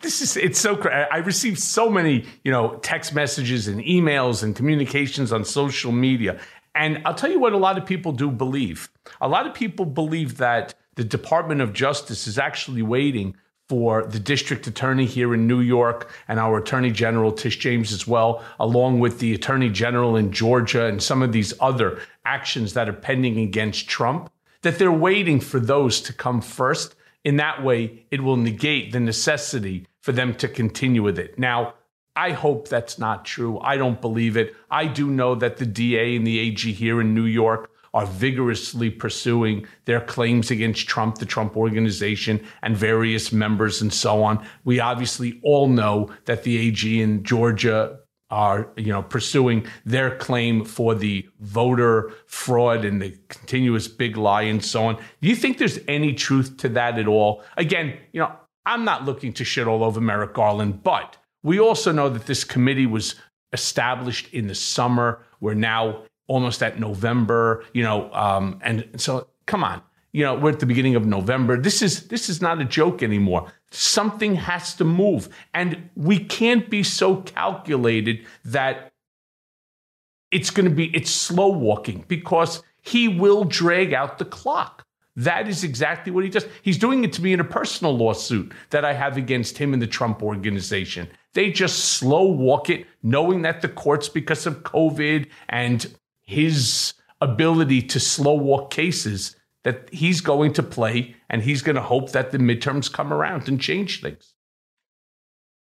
[0.00, 4.56] this is it's so I receive so many, you know, text messages and emails and
[4.56, 6.40] communications on social media
[6.74, 8.90] and I'll tell you what a lot of people do believe.
[9.20, 13.36] A lot of people believe that the Department of Justice is actually waiting
[13.68, 18.06] for the district attorney here in New York and our attorney general, Tish James, as
[18.06, 22.88] well, along with the attorney general in Georgia and some of these other actions that
[22.88, 24.30] are pending against Trump,
[24.62, 26.94] that they're waiting for those to come first.
[27.24, 31.38] In that way, it will negate the necessity for them to continue with it.
[31.38, 31.74] Now,
[32.16, 33.58] I hope that's not true.
[33.60, 34.54] I don't believe it.
[34.70, 38.90] I do know that the DA and the AG here in New York are vigorously
[38.90, 44.44] pursuing their claims against Trump, the Trump organization, and various members and so on.
[44.64, 48.00] We obviously all know that the AG in Georgia
[48.30, 54.42] are you know pursuing their claim for the voter fraud and the continuous big lie
[54.42, 54.96] and so on.
[54.96, 57.44] Do you think there's any truth to that at all?
[57.56, 58.32] Again, you know,
[58.66, 62.42] I'm not looking to shit all over Merrick Garland, but we also know that this
[62.42, 63.14] committee was
[63.52, 65.20] established in the summer.
[65.40, 69.82] We're now almost at November, you know, um, and so come on,
[70.12, 71.60] you know, we're at the beginning of November.
[71.60, 73.52] This is this is not a joke anymore.
[73.70, 78.92] Something has to move, and we can't be so calculated that
[80.30, 84.86] it's going to be it's slow walking because he will drag out the clock.
[85.16, 86.46] That is exactly what he does.
[86.62, 89.80] He's doing it to me in a personal lawsuit that I have against him and
[89.80, 91.08] the Trump organization.
[91.34, 97.82] They just slow walk it, knowing that the courts, because of COVID and his ability
[97.82, 102.30] to slow walk cases, that he's going to play and he's going to hope that
[102.30, 104.34] the midterms come around and change things.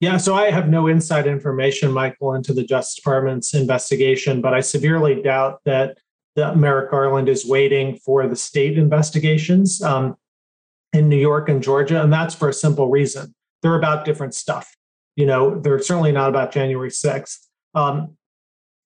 [0.01, 4.61] Yeah, so I have no inside information, Michael, into the Justice Department's investigation, but I
[4.61, 5.99] severely doubt that
[6.37, 10.17] that Merrick Garland is waiting for the state investigations um,
[10.93, 14.78] in New York and Georgia, and that's for a simple reason: they're about different stuff
[15.19, 17.39] you know, they're certainly not about January 6th.
[17.75, 18.17] Um,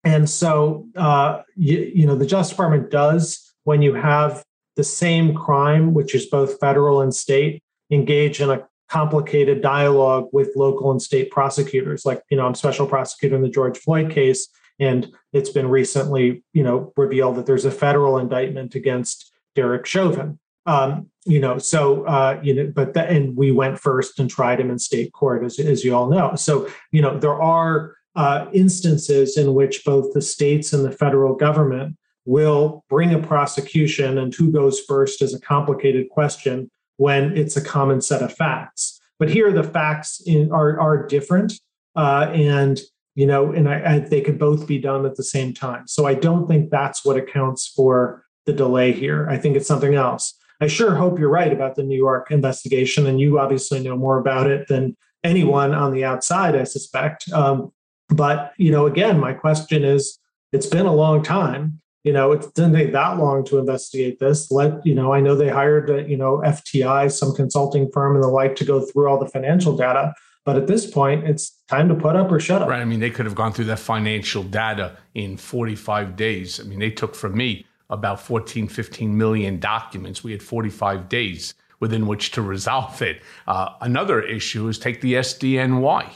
[0.03, 4.43] and so, uh, you, you know, the Justice Department does, when you have
[4.77, 10.57] the same crime, which is both federal and state, engage in a complicated dialogue with
[10.57, 12.07] local and state prosecutors.
[12.07, 14.49] Like, you know, I'm special prosecutor in the George Floyd case,
[14.81, 20.39] and it's been recently, you know, revealed that there's a federal indictment against Derek Chauvin.
[20.65, 24.61] Um, you know, so uh, you know, but the, and we went first and tried
[24.61, 26.35] him in state court, as as you all know.
[26.35, 31.35] So you know, there are uh, instances in which both the states and the federal
[31.35, 37.57] government will bring a prosecution, and who goes first is a complicated question when it's
[37.57, 39.01] a common set of facts.
[39.19, 41.53] But here, the facts in, are are different,
[41.95, 42.81] uh, and
[43.15, 45.87] you know, and I, I, they could both be done at the same time.
[45.87, 49.29] So I don't think that's what accounts for the delay here.
[49.29, 50.35] I think it's something else.
[50.63, 54.19] I sure hope you're right about the New York investigation, and you obviously know more
[54.19, 57.31] about it than anyone on the outside, I suspect.
[57.33, 57.73] Um,
[58.09, 60.19] but you know, again, my question is:
[60.53, 61.81] It's been a long time.
[62.05, 64.53] You know, it didn't take that long to investigate this.
[64.53, 68.23] Let you know, I know they hired uh, you know FTI, some consulting firm and
[68.23, 70.15] the like, to go through all the financial data.
[70.45, 72.69] But at this point, it's time to put up or shut up.
[72.69, 72.81] Right.
[72.81, 76.59] I mean, they could have gone through that financial data in 45 days.
[76.59, 80.25] I mean, they took from me about 14, 15 million documents.
[80.25, 83.23] We had 45 days within which to resolve it.
[83.47, 86.11] Uh, another issue is take the SDNY.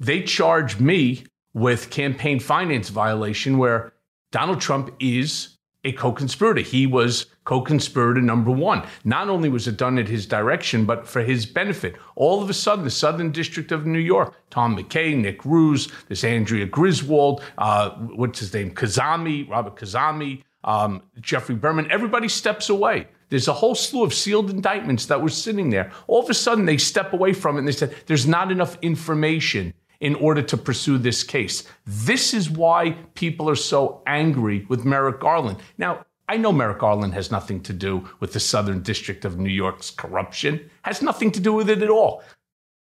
[0.00, 1.24] They charge me
[1.54, 3.92] with campaign finance violation where
[4.32, 6.60] Donald Trump is a co-conspirator.
[6.60, 8.86] He was co-conspirator number one.
[9.04, 11.96] Not only was it done at his direction, but for his benefit.
[12.14, 16.24] All of a sudden, the Southern District of New York, Tom McKay, Nick Roos, this
[16.24, 23.08] Andrea Griswold, uh, what's his name, Khuzami, Robert Khuzami, um, Geoffrey Berman, everybody steps away.
[23.28, 25.90] There's a whole slew of sealed indictments that were sitting there.
[26.06, 28.76] All of a sudden, they step away from it and they said, there's not enough
[28.82, 31.64] information in order to pursue this case.
[31.86, 35.58] This is why people are so angry with Merrick Garland.
[35.78, 39.50] Now, I know Merrick Garland has nothing to do with the Southern District of New
[39.50, 42.22] York's corruption, has nothing to do with it at all.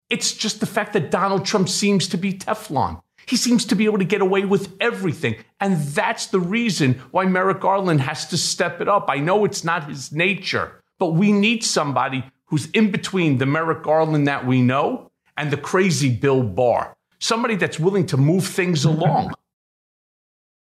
[0.09, 3.01] It's just the fact that Donald Trump seems to be Teflon.
[3.27, 5.35] He seems to be able to get away with everything.
[5.59, 9.05] And that's the reason why Merrick Garland has to step it up.
[9.09, 13.83] I know it's not his nature, but we need somebody who's in between the Merrick
[13.83, 16.95] Garland that we know and the crazy Bill Barr.
[17.19, 19.33] Somebody that's willing to move things along.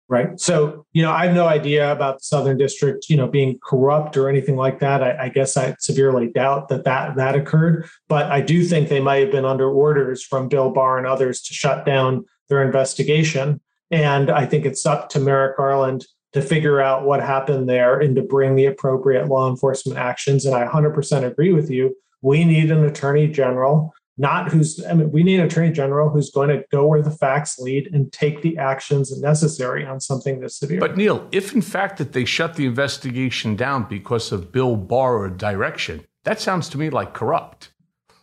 [0.09, 0.39] Right.
[0.39, 4.17] So, you know, I have no idea about the Southern District, you know, being corrupt
[4.17, 5.03] or anything like that.
[5.03, 7.89] I, I, guess I severely doubt that, that that occurred.
[8.09, 11.41] But I do think they might have been under orders from Bill Barr and others
[11.43, 13.61] to shut down their investigation.
[13.91, 18.17] And I think it's up to Merrick Garland to figure out what happened there and
[18.17, 20.47] to bring the appropriate law enforcement actions.
[20.47, 21.95] And I 100% agree with you.
[22.23, 26.31] We need an attorney general, not who's, I mean, we need an attorney general who's
[26.31, 30.57] going to go where the facts lead and take the actions necessary on something this
[30.57, 30.81] severe.
[30.81, 35.19] But Neal, if in fact that they shut the investigation down because of Bill Barr
[35.19, 37.73] or direction, that sounds to me like corrupt.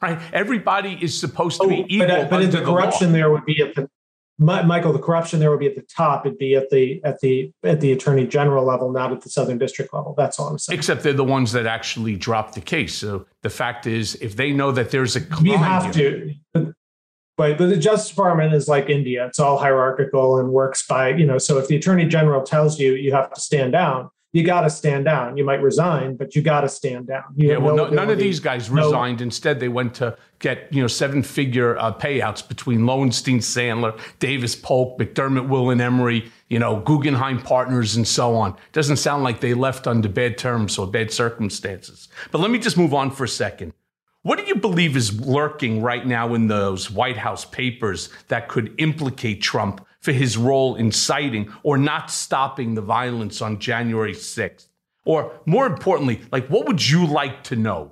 [0.02, 0.20] Right?
[0.32, 2.08] Everybody is supposed to oh, be equal.
[2.08, 3.90] But, uh, but the corruption there would be at the
[4.40, 6.26] Michael, the corruption there would be at the top.
[6.26, 9.58] It'd be at the at the at the attorney general level, not at the southern
[9.58, 10.16] district level.
[10.18, 10.80] That's all I'm saying.
[10.80, 12.96] Except they're the ones that actually drop the case.
[12.96, 16.34] So the fact is, if they know that there's a you have to.
[16.54, 21.26] But, but the Justice Department is like India; it's all hierarchical and works by you
[21.26, 21.38] know.
[21.38, 24.70] So if the attorney general tells you you have to stand down, you got to
[24.70, 25.38] stand down.
[25.38, 27.24] You might resign, but you got to stand down.
[27.36, 29.20] You yeah, well, no, none of these guys resigned.
[29.20, 29.24] No.
[29.24, 34.56] Instead, they went to get you know seven figure uh, payouts between Lowenstein, Sandler, Davis
[34.56, 38.56] Polk, McDermott, Will and Emery, you know Guggenheim Partners, and so on.
[38.72, 42.08] Doesn't sound like they left under bad terms or bad circumstances.
[42.32, 43.74] But let me just move on for a second.
[44.22, 48.76] What do you believe is lurking right now in those White House papers that could
[48.78, 54.66] implicate Trump for his role in inciting or not stopping the violence on January 6th?
[55.05, 57.91] Or more importantly, like what would you like to know?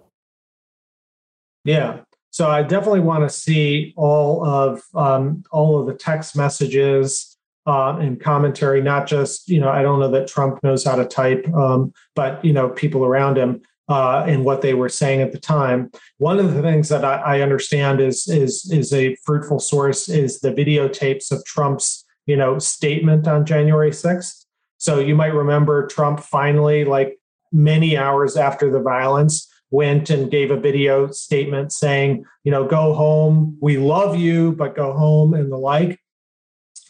[1.63, 1.99] Yeah.
[2.31, 7.37] So I definitely want to see all of um, all of the text messages
[7.67, 8.81] uh, and commentary.
[8.81, 12.43] Not just you know I don't know that Trump knows how to type, um, but
[12.43, 15.91] you know people around him uh, and what they were saying at the time.
[16.17, 20.39] One of the things that I, I, understand is is is a fruitful source is
[20.39, 24.45] the videotapes of Trump's you know statement on January sixth.
[24.77, 27.17] So you might remember Trump finally, like
[27.51, 32.93] many hours after the violence, went and gave a video statement saying, you know, go
[32.93, 33.57] home.
[33.61, 35.99] We love you, but go home and the like.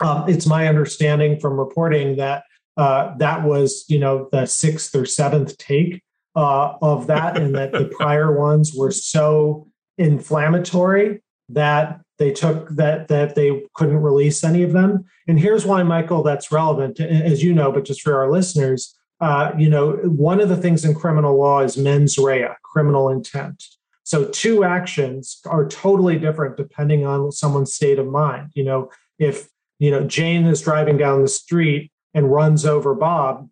[0.02, 2.44] Um, it's my understanding from reporting that
[2.76, 6.04] uh, that was, you know, the sixth or seventh take
[6.36, 9.68] uh, of that, and that the prior ones were so
[9.98, 15.06] inflammatory that they took that that they couldn't release any of them.
[15.28, 19.52] And here's why, Michael, that's relevant, as you know, but just for our listeners, uh,
[19.58, 23.64] you know, one of the things in criminal law is mens rea, criminal intent.
[24.04, 28.52] So two actions are totally different depending on someone's state of mind.
[28.54, 29.50] You know, if
[29.80, 33.50] you know Jane is driving down the street and runs over Bob,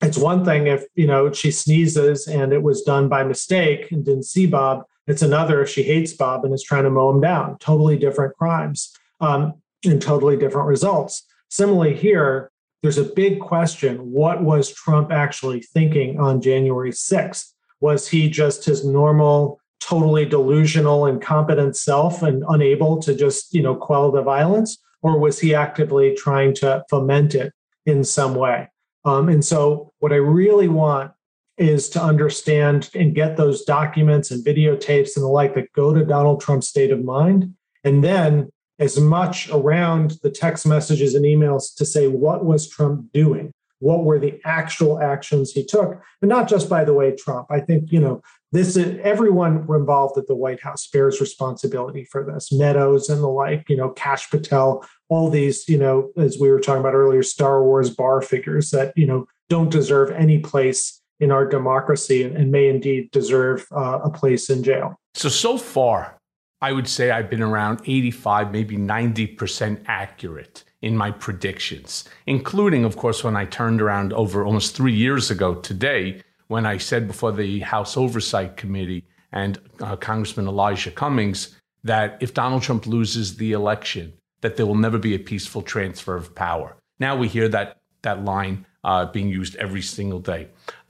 [0.00, 4.04] it's one thing if you know she sneezes and it was done by mistake and
[4.04, 7.20] didn't see bob it's another if she hates bob and is trying to mow him
[7.20, 7.58] down.
[7.58, 9.54] Totally different crimes um,
[9.84, 11.24] and totally different results.
[11.48, 12.50] Similarly here
[12.82, 18.64] there's a big question what was trump actually thinking on january 6th was he just
[18.64, 24.78] his normal totally delusional incompetent self and unable to just you know quell the violence?
[25.00, 27.52] Or was he actively trying to foment it
[27.86, 28.68] in some way?
[29.04, 31.12] Um, and so, what I really want
[31.58, 36.04] is to understand and get those documents and videotapes and the like that go to
[36.04, 37.54] Donald Trump's state of mind.
[37.84, 43.12] And then, as much around the text messages and emails to say, what was Trump
[43.12, 43.52] doing?
[43.80, 46.00] What were the actual actions he took?
[46.22, 47.48] And not just, by the way, Trump.
[47.50, 52.24] I think, you know, this is everyone involved at the White House bears responsibility for
[52.24, 52.52] this.
[52.52, 56.60] Meadows and the like, you know, Kash Patel, all these, you know, as we were
[56.60, 61.30] talking about earlier, Star Wars bar figures that, you know, don't deserve any place in
[61.30, 64.98] our democracy and, may indeed deserve uh, a place in jail.
[65.14, 66.18] So, so far,
[66.60, 72.96] I would say I've been around 85, maybe 90% accurate in my predictions, including, of
[72.96, 77.32] course, when I turned around over almost three years ago today when I said before
[77.32, 83.52] the House Oversight Committee and uh, Congressman Elijah Cummings that if Donald Trump loses the
[83.52, 86.76] election, that there will never be a peaceful transfer of power.
[86.98, 90.48] Now we hear that that line uh, being used every single day.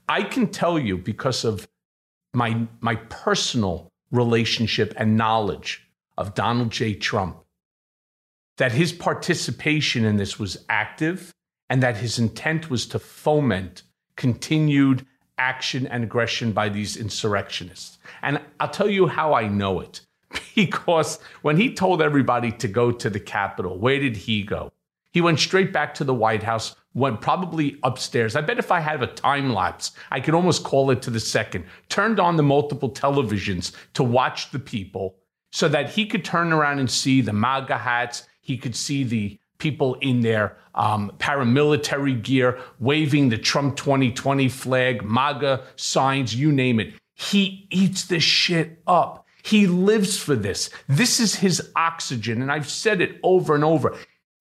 [0.08, 1.68] I can tell you because of
[2.32, 5.86] my my personal relationship and knowledge
[6.16, 6.94] of Donald J.
[6.94, 7.44] Trump
[8.56, 11.32] that his participation in this was active
[11.70, 13.82] and that his intent was to foment
[14.16, 15.06] continued
[15.38, 17.98] action and aggression by these insurrectionists.
[18.22, 20.00] And I'll tell you how I know it.
[20.54, 24.72] Because when he told everybody to go to the Capitol, where did he go?
[25.12, 28.36] He went straight back to the White House, went probably upstairs.
[28.36, 31.20] I bet if I had a time lapse, I could almost call it to the
[31.20, 31.64] second.
[31.88, 35.16] Turned on the multiple televisions to watch the people
[35.52, 38.26] so that he could turn around and see the MAGA hats.
[38.40, 45.04] He could see the people in their um, paramilitary gear waving the Trump 2020 flag,
[45.04, 46.94] MAGA signs, you name it.
[47.14, 49.26] He eats this shit up.
[49.42, 50.70] He lives for this.
[50.88, 52.42] This is his oxygen.
[52.42, 53.96] And I've said it over and over.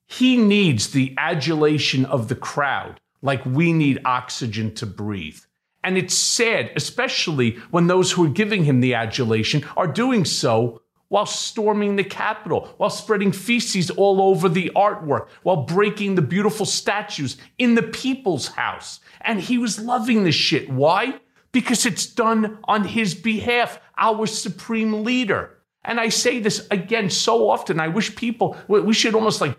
[0.07, 5.39] He needs the adulation of the crowd like we need oxygen to breathe.
[5.83, 10.81] And it's sad, especially when those who are giving him the adulation are doing so
[11.09, 16.65] while storming the Capitol, while spreading feces all over the artwork, while breaking the beautiful
[16.65, 18.99] statues in the people's house.
[19.21, 20.69] And he was loving this shit.
[20.69, 21.19] Why?
[21.51, 25.57] Because it's done on his behalf, our supreme leader.
[25.83, 27.79] And I say this again so often.
[27.79, 29.57] I wish people, we should almost like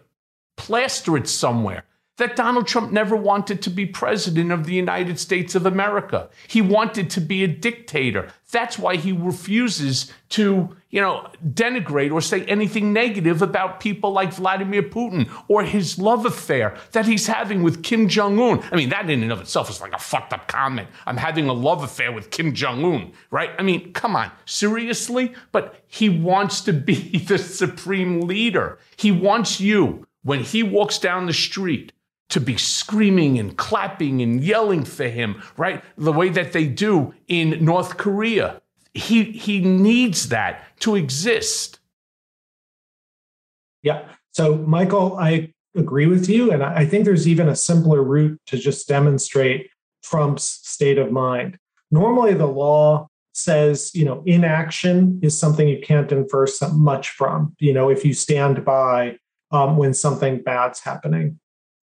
[0.59, 1.85] plaster it somewhere
[2.19, 6.29] that Donald Trump never wanted to be president of the United States of America.
[6.47, 8.29] He wanted to be a dictator.
[8.51, 14.33] That's why he refuses to, you know, denigrate or say anything negative about people like
[14.33, 18.65] Vladimir Putin or his love affair that he's having with Kim Jong Un.
[18.73, 20.89] I mean, that in and of itself is like a fucked up comment.
[21.07, 23.51] I'm having a love affair with Kim Jong Un, right?
[23.59, 25.35] I mean, come on, seriously?
[25.53, 28.79] But he wants to be the supreme leader.
[28.97, 31.93] He wants you, when he walks down the street,
[32.31, 35.83] to be screaming and clapping and yelling for him, right?
[35.97, 38.61] The way that they do in North Korea.
[38.95, 41.81] He he needs that to exist.
[43.83, 44.09] Yeah.
[44.33, 46.51] So Michael, I agree with you.
[46.51, 49.71] And I think there's even a simpler route to just demonstrate
[50.03, 51.59] Trump's state of mind.
[51.91, 57.73] Normally the law says, you know, inaction is something you can't infer much from, you
[57.73, 59.17] know, if you stand by
[59.51, 61.39] um, when something bad's happening.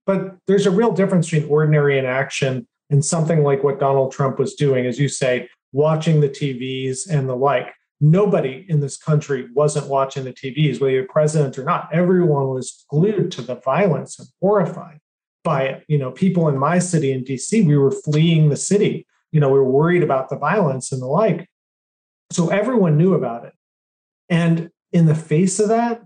[0.06, 4.54] But there's a real difference between ordinary inaction and something like what Donald Trump was
[4.54, 7.72] doing, as you say, watching the TVs and the like.
[8.00, 11.88] Nobody in this country wasn't watching the TVs, whether you're president or not.
[11.92, 14.98] Everyone was glued to the violence and horrified
[15.42, 15.84] by it.
[15.88, 19.06] You know, people in my city in DC, we were fleeing the city.
[19.32, 21.48] You know, we were worried about the violence and the like.
[22.30, 23.52] So everyone knew about it.
[24.28, 26.02] And in the face of that,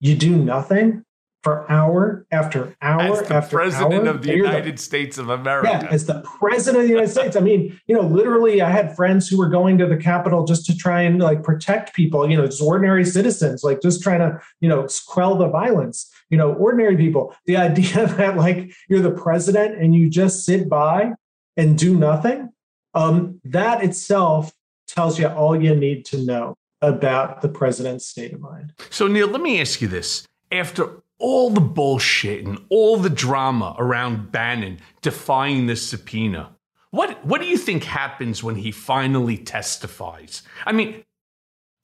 [0.00, 1.04] you do nothing
[1.42, 4.14] for hour after hour as the after president hour.
[4.14, 5.68] of the United the, States of America.
[5.70, 7.34] Yeah, as the president of the United States.
[7.34, 10.66] I mean, you know, literally, I had friends who were going to the Capitol just
[10.66, 12.28] to try and like protect people.
[12.28, 16.10] You know, just ordinary citizens, like just trying to you know quell the violence.
[16.28, 17.34] You know, ordinary people.
[17.46, 21.12] The idea that like you're the president and you just sit by
[21.56, 22.50] and do nothing.
[22.92, 24.52] Um, that itself
[24.88, 28.72] tells you all you need to know about the president's state of mind.
[28.90, 30.26] So, Neal, let me ask you this.
[30.50, 36.56] After all the bullshit and all the drama around Bannon defying the subpoena.
[36.90, 40.42] What, what do you think happens when he finally testifies?
[40.66, 41.04] I mean,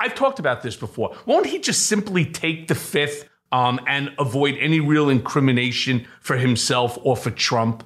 [0.00, 1.14] I've talked about this before.
[1.26, 6.98] Won't he just simply take the fifth um, and avoid any real incrimination for himself
[7.02, 7.84] or for Trump?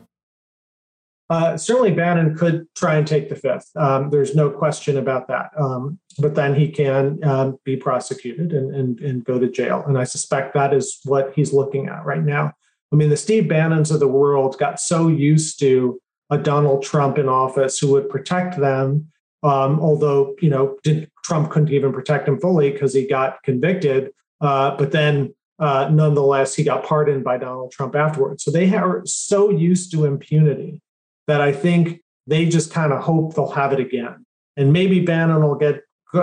[1.30, 3.70] Uh, certainly, Bannon could try and take the fifth.
[3.76, 5.52] Um, there's no question about that.
[5.56, 9.84] Um, but then he can um, be prosecuted and, and, and go to jail.
[9.86, 12.52] And I suspect that is what he's looking at right now.
[12.92, 16.00] I mean, the Steve Bannons of the world got so used to
[16.30, 19.06] a Donald Trump in office who would protect them.
[19.44, 24.10] Um, although, you know, did, Trump couldn't even protect him fully because he got convicted.
[24.40, 28.42] Uh, but then uh, nonetheless, he got pardoned by Donald Trump afterwards.
[28.42, 30.82] So they are so used to impunity
[31.30, 34.26] that I think they just kind of hope they'll have it again.
[34.56, 35.82] And maybe Bannon will get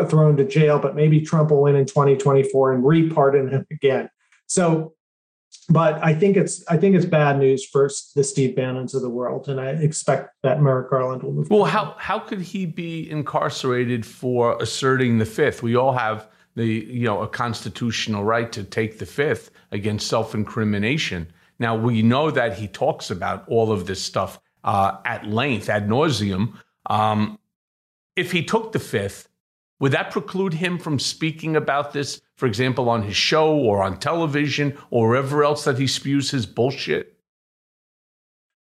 [0.09, 4.09] thrown to jail, but maybe Trump will win in 2024 and repardon him again.
[4.47, 4.93] So,
[5.69, 9.09] but I think it's I think it's bad news for the Steve Bannons of the
[9.09, 11.49] world, and I expect that Merrick Garland will move.
[11.49, 15.63] Well, how how could he be incarcerated for asserting the fifth?
[15.63, 21.31] We all have the you know a constitutional right to take the fifth against self-incrimination.
[21.59, 25.87] Now we know that he talks about all of this stuff uh, at length, ad
[25.87, 26.53] nauseum.
[26.87, 27.39] Um,
[28.15, 29.29] if he took the fifth,
[29.79, 33.99] would that preclude him from speaking about this, for example, on his show or on
[33.99, 37.17] television or wherever else that he spews his bullshit?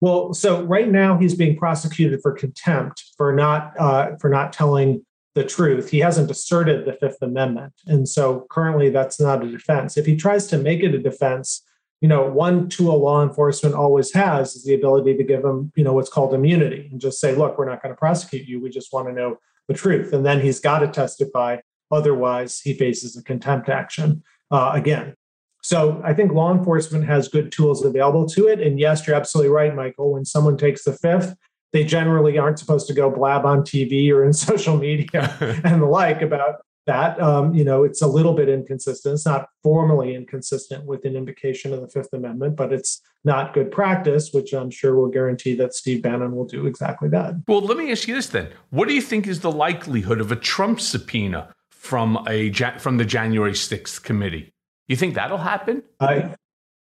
[0.02, 5.06] Well, so right now he's being prosecuted for contempt for not uh, for not telling
[5.36, 5.90] the truth.
[5.90, 9.98] He hasn't asserted the Fifth Amendment, and so currently that's not a defense.
[9.98, 11.64] If he tries to make it a defense,
[12.06, 15.84] you know, one tool law enforcement always has is the ability to give him, you
[15.84, 18.62] know, what's called immunity and just say, look, we're not going to prosecute you.
[18.62, 20.14] We just want to know the truth.
[20.14, 21.58] And then he's got to testify.
[21.90, 24.22] Otherwise, he faces a contempt action
[24.52, 25.16] uh, again.
[25.64, 28.62] So I think law enforcement has good tools available to it.
[28.62, 30.12] And yes, you're absolutely right, Michael.
[30.12, 31.36] When someone takes the fifth,
[31.74, 35.88] they generally aren't supposed to go blab on TV or in social media and the
[35.88, 37.20] like about that.
[37.22, 39.14] Um, you know, it's a little bit inconsistent.
[39.14, 43.72] It's not formally inconsistent with an invocation of the Fifth Amendment, but it's not good
[43.72, 47.36] practice, which I'm sure will guarantee that Steve Bannon will do exactly that.
[47.48, 50.32] Well, let me ask you this then: What do you think is the likelihood of
[50.32, 54.54] a Trump subpoena from a from the January 6th committee?
[54.88, 55.84] You think that'll happen?
[56.00, 56.36] I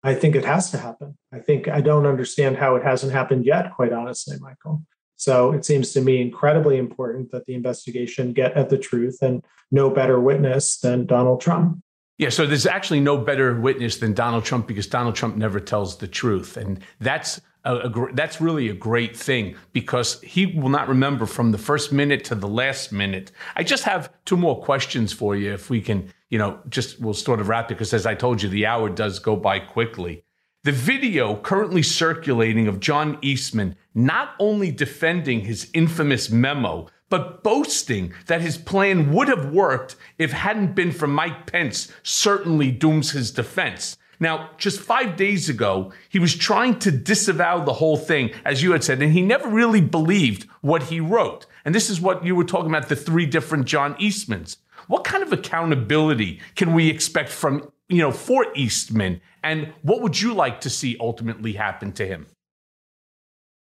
[0.02, 1.16] I think it has to happen.
[1.32, 4.82] I think I don't understand how it hasn't happened yet, quite honestly, Michael.
[5.16, 9.42] So it seems to me incredibly important that the investigation get at the truth and
[9.70, 11.82] no better witness than Donald Trump.
[12.18, 15.98] Yeah, so there's actually no better witness than Donald Trump because Donald Trump never tells
[15.98, 16.56] the truth.
[16.56, 21.52] And that's a, a, that's really a great thing because he will not remember from
[21.52, 23.32] the first minute to the last minute.
[23.54, 27.12] I just have two more questions for you if we can, you know, just we'll
[27.12, 30.24] sort of wrap it because as I told you, the hour does go by quickly.
[30.66, 38.12] The video currently circulating of John Eastman not only defending his infamous memo, but boasting
[38.26, 43.30] that his plan would have worked if hadn't been for Mike Pence certainly dooms his
[43.30, 43.96] defense.
[44.18, 48.72] Now, just five days ago, he was trying to disavow the whole thing, as you
[48.72, 51.46] had said, and he never really believed what he wrote.
[51.64, 54.56] And this is what you were talking about the three different John Eastmans.
[54.88, 59.20] What kind of accountability can we expect from, you know, for Eastman?
[59.46, 62.26] And what would you like to see ultimately happen to him?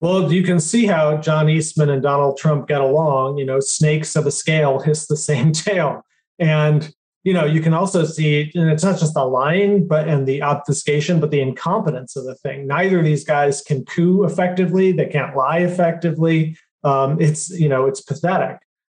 [0.00, 3.38] Well, you can see how John Eastman and Donald Trump get along.
[3.38, 6.02] You know, snakes of a scale hiss the same tail.
[6.40, 6.92] And
[7.22, 10.42] you know, you can also see, and it's not just the lying, but and the
[10.42, 12.66] obfuscation, but the incompetence of the thing.
[12.66, 14.90] Neither of these guys can coup effectively.
[14.90, 16.56] They can't lie effectively.
[16.82, 18.56] Um, it's you know, it's pathetic.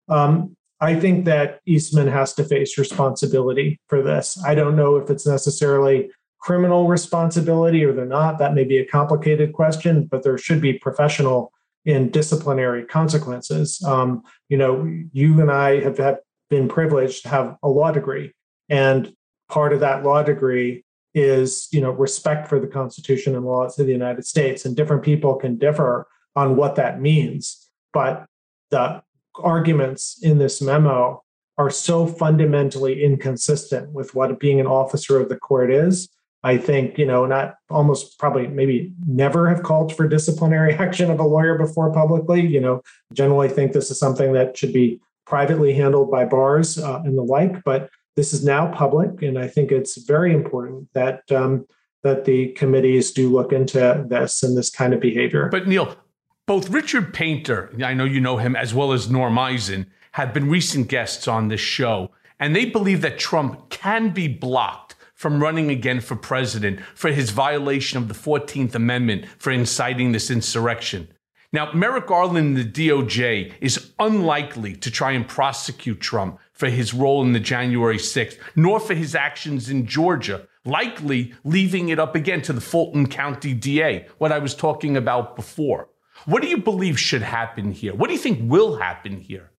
[0.07, 4.41] Um, I think that Eastman has to face responsibility for this.
[4.45, 6.09] I don't know if it's necessarily
[6.41, 8.39] criminal responsibility or they're not.
[8.39, 11.53] That may be a complicated question, but there should be professional
[11.85, 13.81] and disciplinary consequences.
[13.83, 16.17] Um, you know, you and I have had
[16.49, 18.33] been privileged to have a law degree.
[18.69, 19.13] And
[19.49, 23.85] part of that law degree is, you know, respect for the Constitution and laws of
[23.85, 24.65] the United States.
[24.65, 27.69] And different people can differ on what that means.
[27.93, 28.25] But
[28.69, 29.01] the
[29.35, 31.23] arguments in this memo
[31.57, 36.09] are so fundamentally inconsistent with what being an officer of the court is.
[36.43, 41.19] I think, you know, not almost probably maybe never have called for disciplinary action of
[41.19, 42.45] a lawyer before publicly.
[42.45, 42.81] You know,
[43.13, 47.23] generally think this is something that should be privately handled by bars uh, and the
[47.23, 51.65] like, but this is now public, and I think it's very important that um,
[52.03, 55.47] that the committees do look into this and this kind of behavior.
[55.49, 55.95] But Neal,
[56.45, 60.49] both Richard Painter, I know you know him, as well as Norm Eisen, have been
[60.49, 64.90] recent guests on this show, and they believe that Trump can be blocked
[65.21, 70.31] from running again for president for his violation of the 14th Amendment for inciting this
[70.31, 71.07] insurrection.
[71.53, 76.91] Now, Merrick Garland and the DOJ is unlikely to try and prosecute Trump for his
[76.91, 82.15] role in the January 6th, nor for his actions in Georgia, likely leaving it up
[82.15, 85.89] again to the Fulton County DA, what I was talking about before.
[86.25, 87.93] What do you believe should happen here?
[87.93, 89.50] What do you think will happen here?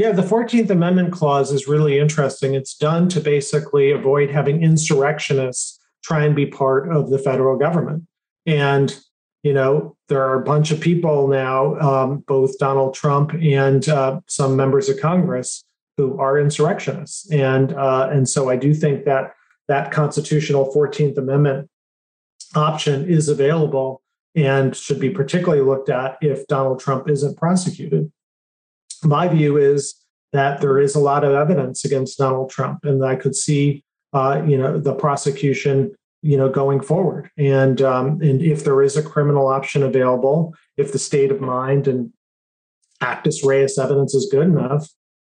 [0.00, 2.54] Yeah, the 14th Amendment clause is really interesting.
[2.54, 8.04] It's done to basically avoid having insurrectionists try and be part of the federal government.
[8.46, 8.98] And
[9.42, 14.20] you know, there are a bunch of people now, um, both Donald Trump and uh,
[14.26, 15.64] some members of Congress,
[15.98, 19.34] who are insurrectionists, and uh, and so I do think that
[19.68, 21.68] that constitutional Fourteenth Amendment
[22.54, 24.00] option is available
[24.34, 28.10] and should be particularly looked at if Donald Trump isn't prosecuted.
[29.04, 29.94] My view is
[30.32, 34.42] that there is a lot of evidence against Donald Trump, and I could see, uh,
[34.46, 37.30] you know, the prosecution you know going forward.
[37.38, 41.88] And um, and if there is a criminal option available if the state of mind
[41.88, 42.12] and
[43.00, 44.88] actus reus evidence is good enough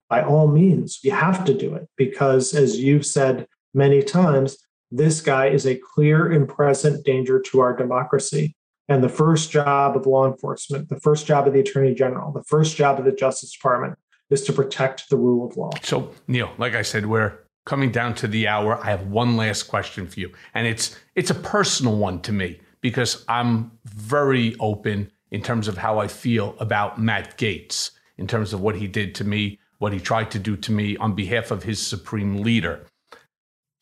[0.08, 1.88] by all means you have to do it.
[1.96, 4.56] Because as you've said many times
[4.90, 8.56] this guy is a clear and present danger to our democracy
[8.88, 12.44] and the first job of law enforcement the first job of the attorney general the
[12.44, 13.98] first job of the justice department
[14.30, 17.38] is to protect the rule of law so neal like i said we're
[17.68, 21.30] coming down to the hour, I have one last question for you, and it's it's
[21.30, 26.56] a personal one to me because I'm very open in terms of how I feel
[26.60, 30.38] about Matt Gaetz, in terms of what he did to me, what he tried to
[30.38, 32.86] do to me on behalf of his supreme leader.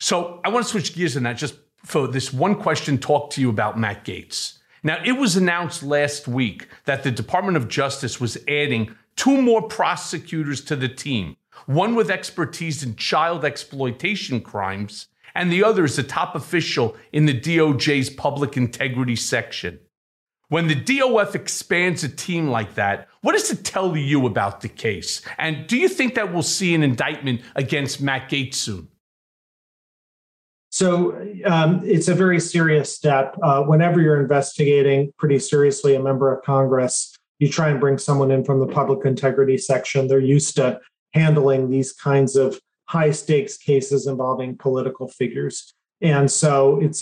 [0.01, 1.55] So I want to switch gears and I just
[1.85, 4.57] for this one question talk to you about Matt Gaetz.
[4.87, 9.61] Now, it was announced last week that the Department of Justice was adding two more
[9.61, 11.35] prosecutors to the team,
[11.65, 17.25] one with expertise in child exploitation crimes, and the other is a top official in
[17.25, 19.77] the DOJ's public integrity section.
[20.47, 24.69] When the DOJ expands a team like that, what does it tell you about the
[24.69, 25.21] case?
[25.37, 28.87] And do you think that we'll see an indictment against Matt Gaetz soon?
[30.69, 33.35] So um, it's a very serious step.
[33.41, 38.31] Uh, whenever you're investigating pretty seriously a member of Congress, you try and bring someone
[38.31, 40.07] in from the public integrity section.
[40.07, 40.79] They're used to
[41.13, 45.73] handling these kinds of high stakes cases involving political figures.
[46.01, 46.95] And so it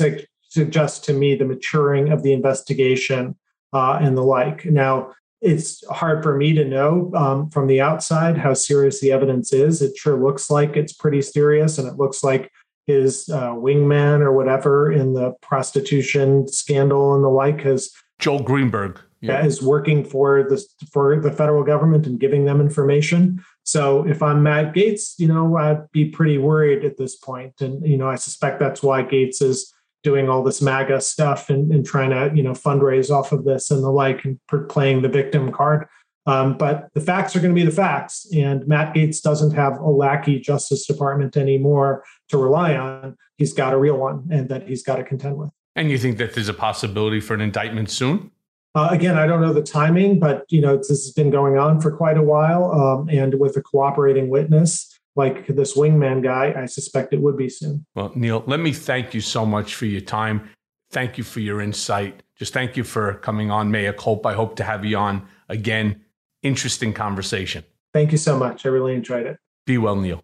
[0.49, 3.35] suggests to me the maturing of the investigation
[3.73, 4.65] uh, and the like.
[4.65, 9.53] Now, it's hard for me to know um, from the outside how serious the evidence
[9.53, 9.81] is.
[9.81, 12.51] It sure looks like it's pretty serious, and it looks like
[12.85, 18.99] his uh, wingman or whatever in the prostitution scandal and the like has Joel Greenberg
[19.21, 19.45] yeah.
[19.45, 23.43] is working for the for the federal government and giving them information.
[23.63, 27.53] So if I'm Matt Gaetz, you know, I'd be pretty worried at this point.
[27.61, 31.71] And you know, I suspect that's why Gaetz is doing all this MAGA stuff and,
[31.71, 34.39] and trying to you know fundraise off of this and the like and
[34.69, 35.87] playing the victim card.
[36.27, 39.77] Um, but the facts are going to be the facts, and Matt Gaetz doesn't have
[39.77, 43.15] a lackey Justice Department anymore to rely on.
[43.37, 45.51] He's got a real one, and that he's got to contend with.
[45.75, 48.31] And you think that there's a possibility for an indictment soon?
[48.73, 51.79] Uh, again, I don't know the timing, but you know this has been going on
[51.79, 56.65] for quite a while, um, and with a cooperating witness like this wingman guy, I
[56.65, 57.85] suspect it would be soon.
[57.95, 60.49] Well, Neal, let me thank you so much for your time.
[60.91, 62.23] Thank you for your insight.
[62.37, 64.29] Just thank you for coming on Mea Culpa.
[64.29, 66.04] I hope to have you on again
[66.45, 67.63] interesting conversation.
[67.93, 68.65] Thank you so much.
[68.65, 69.37] I really enjoyed it.
[69.65, 70.23] Be well, Neal.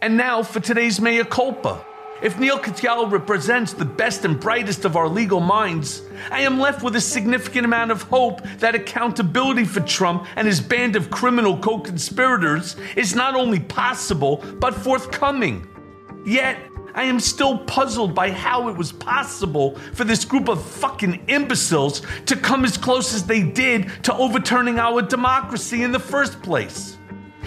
[0.00, 1.84] And now for today's Mea Culpa.
[2.22, 6.84] If Neal Katyal represents the best and brightest of our legal minds, I am left
[6.84, 11.58] with a significant amount of hope that accountability for Trump and his band of criminal
[11.58, 15.66] co conspirators is not only possible, but forthcoming.
[16.24, 16.58] Yet,
[16.94, 22.02] I am still puzzled by how it was possible for this group of fucking imbeciles
[22.26, 26.98] to come as close as they did to overturning our democracy in the first place.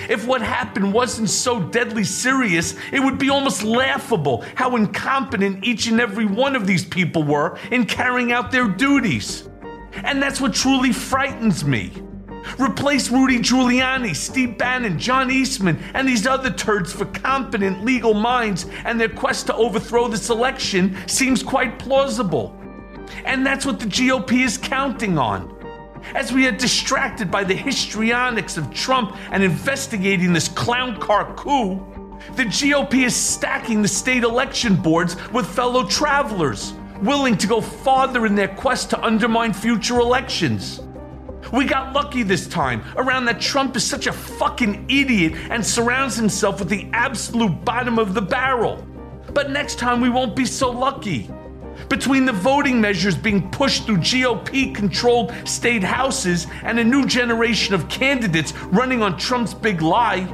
[0.10, 5.88] If what happened wasn't so deadly serious, it would be almost laughable how incompetent each
[5.88, 9.48] and every one of these people were in carrying out their duties.
[9.94, 11.92] And that's what truly frightens me.
[12.60, 18.66] Replace Rudy Giuliani, Steve Bannon, John Eastman, and these other turds for competent legal minds,
[18.86, 22.58] and their quest to overthrow this election seems quite plausible.
[23.26, 25.54] And that's what the GOP is counting on.
[26.14, 31.84] As we are distracted by the histrionics of Trump and investigating this clown car coup,
[32.36, 38.26] the GOP is stacking the state election boards with fellow travelers, willing to go farther
[38.26, 40.82] in their quest to undermine future elections.
[41.52, 46.16] We got lucky this time around that Trump is such a fucking idiot and surrounds
[46.16, 48.86] himself with the absolute bottom of the barrel.
[49.34, 51.30] But next time we won't be so lucky.
[51.90, 57.76] Between the voting measures being pushed through GOP controlled state houses and a new generation
[57.76, 60.28] of candidates running on Trump's big lie,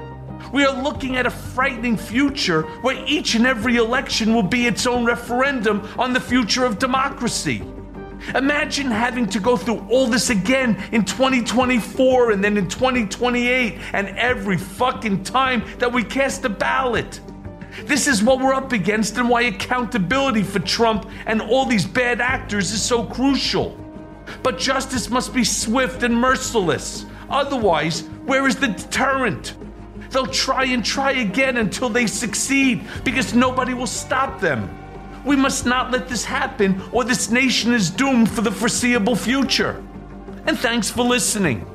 [0.54, 4.86] we are looking at a frightening future where each and every election will be its
[4.86, 7.64] own referendum on the future of democracy.
[8.36, 14.08] Imagine having to go through all this again in 2024 and then in 2028 and
[14.18, 17.20] every fucking time that we cast a ballot.
[17.86, 22.22] This is what we're up against and why accountability for Trump and all these bad
[22.22, 23.78] actors is so crucial.
[24.44, 27.06] But justice must be swift and merciless.
[27.30, 29.56] Otherwise, where is the deterrent?
[30.12, 34.70] They'll try and try again until they succeed because nobody will stop them.
[35.26, 39.84] We must not let this happen, or this nation is doomed for the foreseeable future.
[40.46, 41.68] And thanks for listening.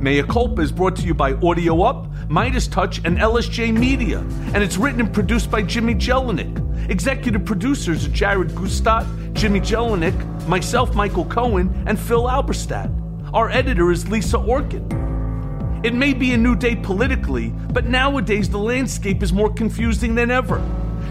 [0.00, 4.18] Mea Culpa is brought to you by Audio Up, Midas Touch, and LSJ Media,
[4.52, 6.90] and it's written and produced by Jimmy Jelinek.
[6.90, 12.90] Executive producers are Jared Gustat, Jimmy Jelinek, myself, Michael Cohen, and Phil Alberstadt.
[13.32, 15.11] Our editor is Lisa Orkin.
[15.82, 20.30] It may be a new day politically, but nowadays the landscape is more confusing than
[20.30, 20.58] ever.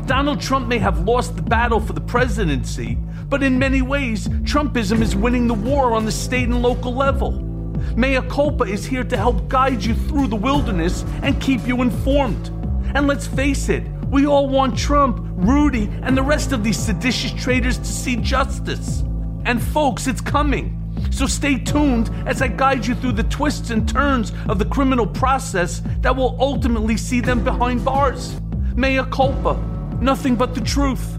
[0.06, 5.02] Donald Trump may have lost the battle for the presidency, but in many ways, Trumpism
[5.02, 7.32] is winning the war on the state and local level.
[7.98, 12.48] Mea Culpa is here to help guide you through the wilderness and keep you informed.
[12.96, 17.32] And let's face it, We all want Trump, Rudy, and the rest of these seditious
[17.32, 19.06] traitors to see justice.
[19.46, 20.81] And folks, it's coming.
[21.10, 25.08] So stay tuned as I guide you through the twists and turns of the criminal
[25.08, 28.40] process that will ultimately see them behind bars.
[28.76, 29.56] Mea culpa,
[30.00, 31.18] nothing but the truth.